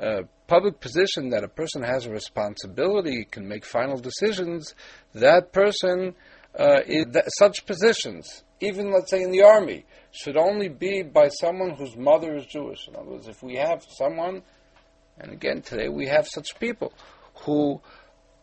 uh, 0.00 0.22
public 0.46 0.80
position 0.80 1.30
that 1.30 1.44
a 1.44 1.48
person 1.48 1.82
has 1.82 2.06
a 2.06 2.10
responsibility, 2.10 3.24
can 3.24 3.46
make 3.46 3.64
final 3.64 3.98
decisions, 3.98 4.74
that 5.14 5.52
person 5.52 6.14
uh, 6.58 6.80
such 7.38 7.66
positions, 7.66 8.44
even 8.60 8.92
let's 8.92 9.10
say 9.10 9.22
in 9.22 9.30
the 9.30 9.42
army, 9.42 9.84
should 10.10 10.36
only 10.36 10.68
be 10.68 11.02
by 11.02 11.28
someone 11.28 11.70
whose 11.70 11.96
mother 11.96 12.36
is 12.36 12.46
Jewish. 12.46 12.88
In 12.88 12.96
other 12.96 13.10
words, 13.10 13.28
if 13.28 13.42
we 13.42 13.56
have 13.56 13.84
someone, 13.88 14.42
and 15.18 15.32
again 15.32 15.62
today 15.62 15.88
we 15.88 16.06
have 16.06 16.26
such 16.28 16.58
people 16.60 16.92
who 17.44 17.80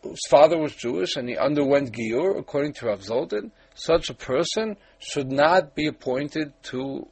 whose 0.02 0.26
father 0.28 0.58
was 0.58 0.74
Jewish 0.74 1.16
and 1.16 1.28
he 1.28 1.36
underwent 1.36 1.92
giur, 1.92 2.38
according 2.38 2.72
to 2.74 2.86
Rav 2.86 3.00
Zoldan, 3.00 3.50
such 3.74 4.08
a 4.08 4.14
person 4.14 4.76
should 4.98 5.30
not 5.30 5.74
be 5.74 5.86
appointed 5.86 6.52
to 6.64 7.06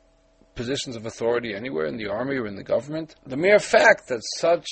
positions 0.59 0.97
of 0.97 1.07
authority 1.07 1.55
anywhere 1.55 1.87
in 1.87 1.97
the 1.97 2.09
army 2.09 2.37
or 2.37 2.49
in 2.49 2.57
the 2.57 2.65
government. 2.65 3.15
The 3.25 3.37
mere 3.37 3.61
fact 3.61 4.09
that 4.09 4.23
such 4.39 4.67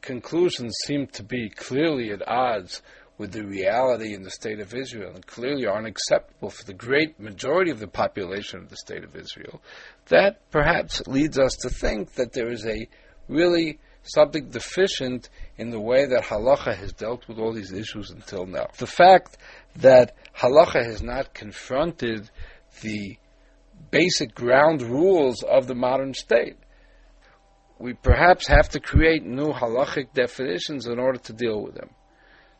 conclusions 0.00 0.74
seem 0.84 1.06
to 1.12 1.22
be 1.22 1.48
clearly 1.48 2.10
at 2.10 2.26
odds 2.26 2.82
with 3.16 3.30
the 3.30 3.46
reality 3.46 4.12
in 4.12 4.24
the 4.24 4.30
state 4.30 4.58
of 4.58 4.74
Israel 4.74 5.12
and 5.14 5.24
clearly 5.24 5.66
are 5.66 5.78
unacceptable 5.78 6.50
for 6.50 6.64
the 6.64 6.74
great 6.74 7.20
majority 7.20 7.70
of 7.70 7.78
the 7.78 7.86
population 7.86 8.58
of 8.58 8.70
the 8.70 8.76
state 8.76 9.04
of 9.04 9.14
Israel, 9.14 9.62
that 10.08 10.50
perhaps 10.50 11.06
leads 11.06 11.38
us 11.38 11.54
to 11.54 11.70
think 11.70 12.14
that 12.14 12.32
there 12.32 12.50
is 12.50 12.66
a 12.66 12.88
really 13.28 13.78
something 14.02 14.48
deficient 14.48 15.28
in 15.58 15.70
the 15.70 15.78
way 15.78 16.06
that 16.06 16.24
halacha 16.24 16.74
has 16.74 16.92
dealt 16.92 17.28
with 17.28 17.38
all 17.38 17.52
these 17.52 17.72
issues 17.72 18.10
until 18.10 18.46
now. 18.46 18.66
The 18.78 18.86
fact 18.88 19.36
that 19.76 20.16
halacha 20.36 20.84
has 20.84 21.02
not 21.02 21.34
confronted 21.34 22.28
the 22.80 23.16
basic 23.90 24.34
ground 24.34 24.82
rules 24.82 25.42
of 25.42 25.66
the 25.66 25.74
modern 25.74 26.14
state. 26.14 26.56
We 27.78 27.94
perhaps 27.94 28.46
have 28.46 28.68
to 28.70 28.80
create 28.80 29.24
new 29.24 29.52
halachic 29.52 30.12
definitions 30.12 30.86
in 30.86 30.98
order 30.98 31.18
to 31.18 31.32
deal 31.32 31.62
with 31.62 31.74
them. 31.74 31.90